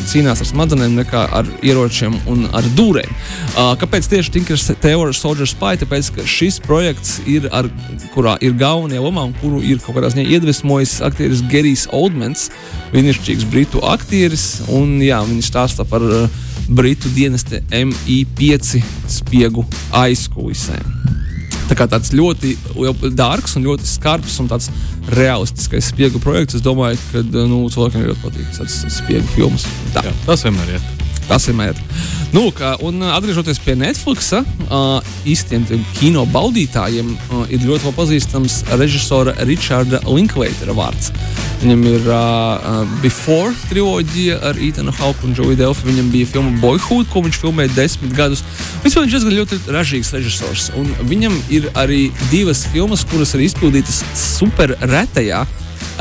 cīnās 0.06 0.40
ar 0.40 0.48
smadzenēm 0.48 0.96
nekā 1.00 1.26
ar 1.34 1.48
ieročiem 1.66 2.14
un 2.30 2.46
ar 2.56 2.64
dūrēm. 2.78 3.10
Uh, 3.56 3.72
kāpēc 3.80 4.08
tieši 4.12 4.36
Tinker 4.36 4.60
Taylor 4.80 5.12
Soldier 5.16 5.48
Spy? 5.50 5.74
Tāpēc, 5.82 6.12
ka 6.16 6.26
šis 6.30 6.60
projekts 6.64 7.18
ir, 7.28 7.48
ar, 7.52 7.68
kurā 8.14 8.36
ir 8.44 8.56
galvenie 8.56 9.00
lomā 9.02 9.26
un 9.28 9.34
kuru 9.42 9.60
ir 9.66 9.82
kaut 9.84 9.98
kādā 9.98 10.12
ziņā 10.14 10.28
iedvesmojis 10.36 10.98
aktieris 11.04 11.42
Gary. 11.50 11.65
Gērijs 11.66 11.88
Oldmans, 11.90 12.46
brīnišķīgs 12.92 13.46
britu 13.50 13.80
aktieris. 13.82 14.60
Un, 14.70 15.00
jā, 15.02 15.18
viņš 15.26 15.48
stāsta 15.50 15.86
par 15.88 16.04
uh, 16.06 16.28
britu 16.70 17.10
dienesta 17.10 17.58
MI5 17.74 18.76
spiegu 19.10 19.64
aizkulisēm. 19.90 20.92
Tā 21.66 21.74
kā 21.74 21.88
tāds 21.90 22.12
ļoti 22.14 22.52
dārgs 23.18 23.56
un 23.58 23.66
ļoti 23.66 23.88
skarbs 23.90 24.38
un 24.38 24.52
tāds 24.52 24.70
realistiskais 25.16 25.90
spiegu 25.90 26.22
projekts. 26.22 26.60
Es 26.60 26.62
domāju, 26.62 27.00
ka 27.10 27.24
uh, 27.24 27.42
nu, 27.50 27.64
cilvēkiem 27.74 28.06
ļoti 28.12 28.22
patīk 28.22 28.54
tas 28.60 28.78
spiegu 29.00 29.26
filmas. 29.34 29.66
Tas 29.96 30.46
vienmēr 30.46 30.76
ir. 30.78 30.95
Tas 31.26 31.48
ir. 31.50 31.80
Nu, 32.34 32.48
kā, 32.54 32.74
un 32.84 33.00
atgriežoties 33.06 33.58
pie 33.62 33.76
Netflix, 33.78 34.32
uh, 34.34 34.98
īstiem 35.26 35.64
kino 35.96 36.26
baudītājiem 36.30 37.08
uh, 37.14 37.44
ir 37.50 37.62
ļoti 37.64 37.86
labi 37.86 37.96
pazīstams 37.96 38.58
režisora 38.76 39.34
Richarda 39.46 40.02
Linkleitera 40.06 40.74
vārds. 40.76 41.12
Viņam 41.62 41.84
ir 41.88 42.08
uh, 42.12 42.82
Before 43.00 43.54
triloģija 43.70 44.40
ar 44.50 44.58
Etanu 44.60 44.92
Hauku 44.98 45.30
un 45.30 45.36
Joey 45.38 45.56
Delfi. 45.58 45.86
Viņam 45.88 46.10
bija 46.12 46.28
filma 46.34 46.52
Boyhood, 46.60 47.08
ko 47.12 47.24
viņš 47.24 47.40
filmēja 47.42 47.74
desmit 47.78 48.12
gadus. 48.18 48.44
Vispār 48.84 49.06
viņš 49.06 49.16
ir 49.22 49.38
ļoti 49.40 49.60
ražīgs 49.72 50.12
režisors. 50.18 50.70
Un 50.76 50.90
viņam 51.08 51.38
ir 51.48 51.70
arī 51.78 52.10
divas 52.28 52.66
filmas, 52.72 53.06
kuras 53.08 53.32
ir 53.38 53.46
izpildītas 53.46 54.02
super 54.18 54.76
retajā 54.82 55.46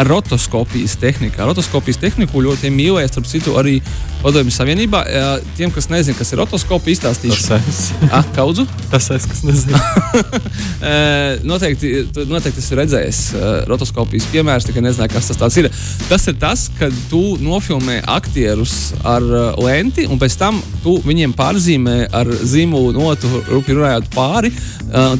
rotoskopijas 0.09 0.97
tehnikā. 1.01 1.45
Rotoskopijas 1.47 1.99
tehniku 2.01 2.43
ļoti 2.43 2.71
mīlēja, 2.73 3.11
starp 3.13 3.29
citu, 3.29 3.55
arī 3.59 3.79
Padomju 4.25 4.53
Savienībā. 4.55 5.03
Tiem, 5.57 5.69
kas 5.73 5.85
nezina, 5.91 6.17
kas 6.17 6.31
ir 6.33 6.39
rotoskopija, 6.41 6.95
izstāstīšu. 6.97 7.43
Tas 7.45 7.67
es. 7.69 7.81
Ah, 8.09 8.25
kaudzu? 8.35 8.65
Tas 8.89 9.09
es, 9.13 9.27
kas 9.29 9.43
nezinu. 9.45 9.77
noteikti, 11.51 11.91
noteikti 12.25 12.63
esmu 12.63 12.79
redzējis 12.81 13.21
rotoskopijas 13.69 14.25
piemērus, 14.33 14.65
tikai 14.69 14.85
nezināju, 14.87 15.13
kas 15.13 15.29
tas 15.37 15.59
ir. 15.61 15.69
Tas 16.09 16.25
ir 16.31 16.39
tas, 16.41 16.67
kad 16.79 16.95
tu 17.11 17.35
nofilmē 17.43 17.99
aktierus 18.15 18.95
ar 19.05 19.25
lenti, 19.61 20.07
un 20.09 20.21
pēc 20.21 20.39
tam 20.41 20.61
tu 20.83 20.97
viņiem 21.05 21.35
pārzīmē 21.37 21.97
ar 22.15 22.31
zīmolu 22.41 22.95
notu, 22.97 23.29
rupi 23.51 23.77
runājot 23.77 24.09
pāri. 24.15 24.53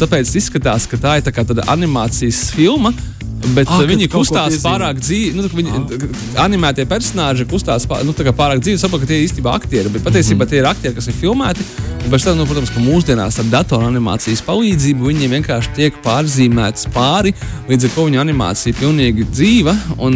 Tāpēc 0.02 0.34
izskatās, 0.42 0.90
ka 0.90 1.00
tā 1.02 1.20
ir 1.20 1.28
tā 1.28 1.34
tāda 1.36 1.68
animācijas 1.76 2.48
filma 2.56 2.94
Bet 3.56 3.70
ah, 3.70 3.82
viņi 3.86 4.08
kustās 4.12 4.58
pārāk 4.64 5.00
dzīvi. 5.04 5.36
Nu, 5.38 5.46
viņi, 5.52 5.74
ah. 5.76 6.22
Animētie 6.46 6.86
personāļi 6.90 7.48
kustās 7.52 7.86
pār, 7.90 8.06
nu, 8.08 8.16
pārāk 8.16 8.64
dzīvi. 8.64 8.80
Saprotu, 8.82 9.04
ka 9.06 9.12
tie 9.12 9.20
ir 9.22 9.28
īstenībā 9.28 9.54
aktieri. 9.60 9.92
Bet 9.92 10.06
patiesībā 10.08 10.44
mm 10.44 10.46
-hmm. 10.46 10.50
tie 10.50 10.64
ir 10.64 10.70
aktieri, 10.70 10.96
kas 10.96 11.08
ir 11.12 11.20
filmēti. 11.20 11.68
Pēc 12.06 12.22
tam, 12.22 12.36
nu, 12.38 12.46
protams, 12.46 12.70
ka 12.70 12.82
mūsdienās 12.84 13.40
ar 13.42 13.48
datoranimācijas 13.50 14.44
palīdzību 14.46 15.08
viņiem 15.10 15.32
vienkārši 15.40 15.72
tiek 15.74 15.96
pārzīmēts 16.06 16.86
pāri, 16.94 17.32
līdz 17.66 17.88
ar 17.88 17.94
to 17.96 18.06
viņa 18.06 18.20
animācija 18.22 18.74
ir 18.74 18.78
pilnīgi 18.78 19.26
dzīva. 19.32 19.74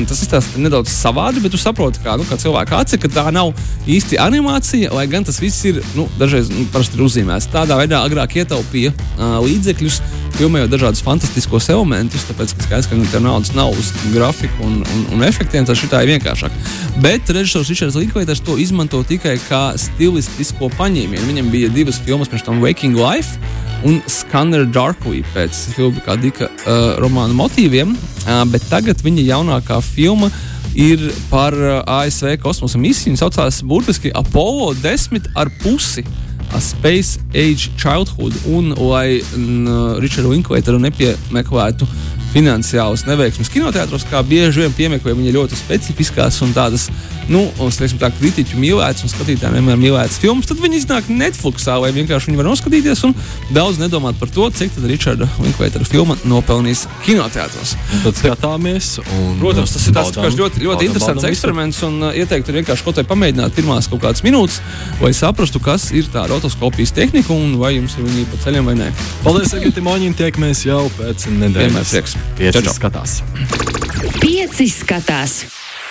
Tas 0.09 0.21
ir 0.53 0.61
nedaudz 0.61 0.93
savādi, 0.93 1.41
bet 1.41 1.55
tu 1.55 1.57
saproti, 1.57 2.03
kā, 2.05 2.13
nu, 2.19 2.27
kā 2.29 2.37
cilvēka 2.37 2.83
aci, 2.83 2.99
ka 3.01 3.09
tā 3.09 3.25
nav 3.33 3.55
īsti 3.89 4.19
animācija, 4.21 4.91
lai 4.93 5.07
gan 5.09 5.25
tas 5.25 5.41
viss 5.41 5.65
ir 5.65 5.81
nu, 5.97 6.05
dažreiz 6.19 6.51
nu, 6.53 6.67
ir 6.69 7.03
uzzīmēts. 7.07 7.49
Tādā 7.49 7.79
veidā 7.81 8.03
agrāk 8.05 8.37
ietaupīja 8.43 8.93
uh, 8.93 9.39
līdzekļus, 9.47 9.99
filmējot 10.37 10.69
dažādus 10.75 11.01
fantastiskos 11.03 11.71
elementus, 11.73 12.27
tāpēc, 12.29 12.53
ka 12.53 12.67
skaidrs, 12.67 12.91
ka 12.91 12.99
nu, 13.01 13.09
tev 13.09 13.25
naudas 13.25 13.55
nav 13.57 13.73
uz 13.73 13.89
grafiku 14.13 14.67
un, 14.67 14.77
un, 14.85 15.03
un 15.17 15.25
efektiem, 15.25 15.65
tad 15.65 15.79
šī 15.79 15.89
ir 16.03 16.13
vienkāršāk. 16.13 16.61
Bet 17.01 17.33
režisors 17.33 17.73
Ričards 17.73 17.97
Līkveiters 17.97 18.45
to 18.45 18.59
izmanto 18.61 19.01
tikai 19.07 19.39
kā 19.49 19.63
stilistisko 19.79 20.69
paņēmienu. 20.77 21.25
Viņam 21.33 21.51
bija 21.51 21.73
divas 21.79 21.99
filmas 22.03 22.27
pirms 22.27 22.43
tam 22.43 22.59
Waking 22.63 22.97
Life 22.99 23.39
un 23.87 24.01
Scanner 24.11 24.65
Darkly 24.67 25.21
pēc 25.33 25.61
kā 26.03 26.17
Dika 26.19 26.49
uh, 26.49 26.97
romāna 26.99 27.35
motīviem, 27.37 27.93
uh, 27.95 28.41
bet 28.51 28.65
tagad 28.71 28.99
viņa 29.05 29.27
jaunākā 29.29 29.79
filma 29.85 30.27
ir 30.75 31.05
par 31.31 31.55
uh, 31.55 31.79
ASV 31.99 32.35
kosmosa 32.43 32.81
misiju. 32.81 33.13
Viņa 33.13 33.21
saucās 33.23 33.61
burtiski 33.63 34.11
Apollo 34.15 34.73
10 34.83 35.31
ar 35.39 35.51
pusi. 35.63 36.05
A 36.49 36.57
Space 36.57 37.21
Age 37.37 37.69
Childhood, 37.77 38.33
un 38.49 38.71
lai 38.73 39.19
Richardu 40.01 40.31
Linklateru 40.31 40.79
nepiemeklētu 40.81 41.85
finansiālas 42.33 43.03
neveiksmes 43.05 43.51
kinoteātros, 43.53 44.07
kā 44.09 44.23
bieži 44.25 44.63
vien 44.63 44.73
piemeklē, 44.73 45.13
viņi 45.13 45.29
ir 45.29 45.37
ļoti 45.37 45.59
specifiskās 45.59 46.41
un 46.41 46.55
tādas, 46.57 46.87
nu, 47.29 47.45
tā 47.99 48.09
kritiķu 48.17 48.59
mīlētas 48.59 49.05
un 49.05 49.11
skatītājiem 49.11 49.59
vienmēr 49.59 49.79
mīlētas 49.79 50.19
filmas. 50.21 50.47
Tad 50.49 50.61
viņi 50.63 50.81
iznāk 50.81 51.09
Netflixā, 51.11 51.77
vai 51.81 51.91
vienkārši 51.95 52.29
viņi 52.29 52.39
var 52.39 52.49
noskatīties 52.49 53.03
un 53.07 53.15
daudz 53.55 53.79
nedomāt 53.81 54.19
par 54.19 54.31
to, 54.33 54.47
cik 54.53 54.73
tad 54.75 54.87
Richarda 54.89 55.29
Linkleitera 55.43 55.87
filma 55.87 56.17
nopelnīs 56.27 56.85
kinoteātros. 57.05 57.75
Un 57.95 58.03
tad 58.07 58.19
skatāmies. 58.21 58.91
Un, 59.05 59.37
Protams, 59.41 59.75
tas 59.75 59.87
ir 59.87 59.97
tāds 59.97 60.13
baudām, 60.15 60.37
ļoti, 60.39 60.63
ļoti 60.63 60.65
baudām, 60.65 60.87
interesants 60.89 61.23
baudām 61.23 61.33
eksperiments 61.33 61.81
un 61.87 61.99
uh, 62.07 62.17
ieteiktu 62.17 62.55
vienkārši 62.59 62.87
kaut 62.87 62.99
kā 62.99 63.05
pamēģināt 63.09 63.55
pirmās 63.57 63.89
kaut 63.91 64.03
kādas 64.05 64.25
minūtes, 64.25 64.59
lai 65.03 65.13
saprastu, 65.17 65.61
kas 65.63 65.89
ir 65.95 66.09
tā 66.13 66.25
rotoskopijas 66.29 66.93
tehnika 66.97 67.33
un 67.35 67.57
vai 67.61 67.75
jums 67.77 67.97
ir 67.97 68.07
viņa 68.07 68.25
pa 68.33 68.41
ceļiem 68.45 68.71
vai 68.71 68.77
nē. 68.81 68.89
Paldies, 69.25 69.55
Agatim 69.57 69.89
Oņim, 69.93 70.17
tiekamies 70.19 70.65
jau 70.67 70.83
pēc 70.97 71.29
nedēļas. 71.35 71.63
Vienmēr 71.69 71.87
prieks. 71.93 72.17
Pieci 72.39 72.75
skatās. 72.75 73.21
Pieci 74.19 74.69
skatās. 74.73 75.41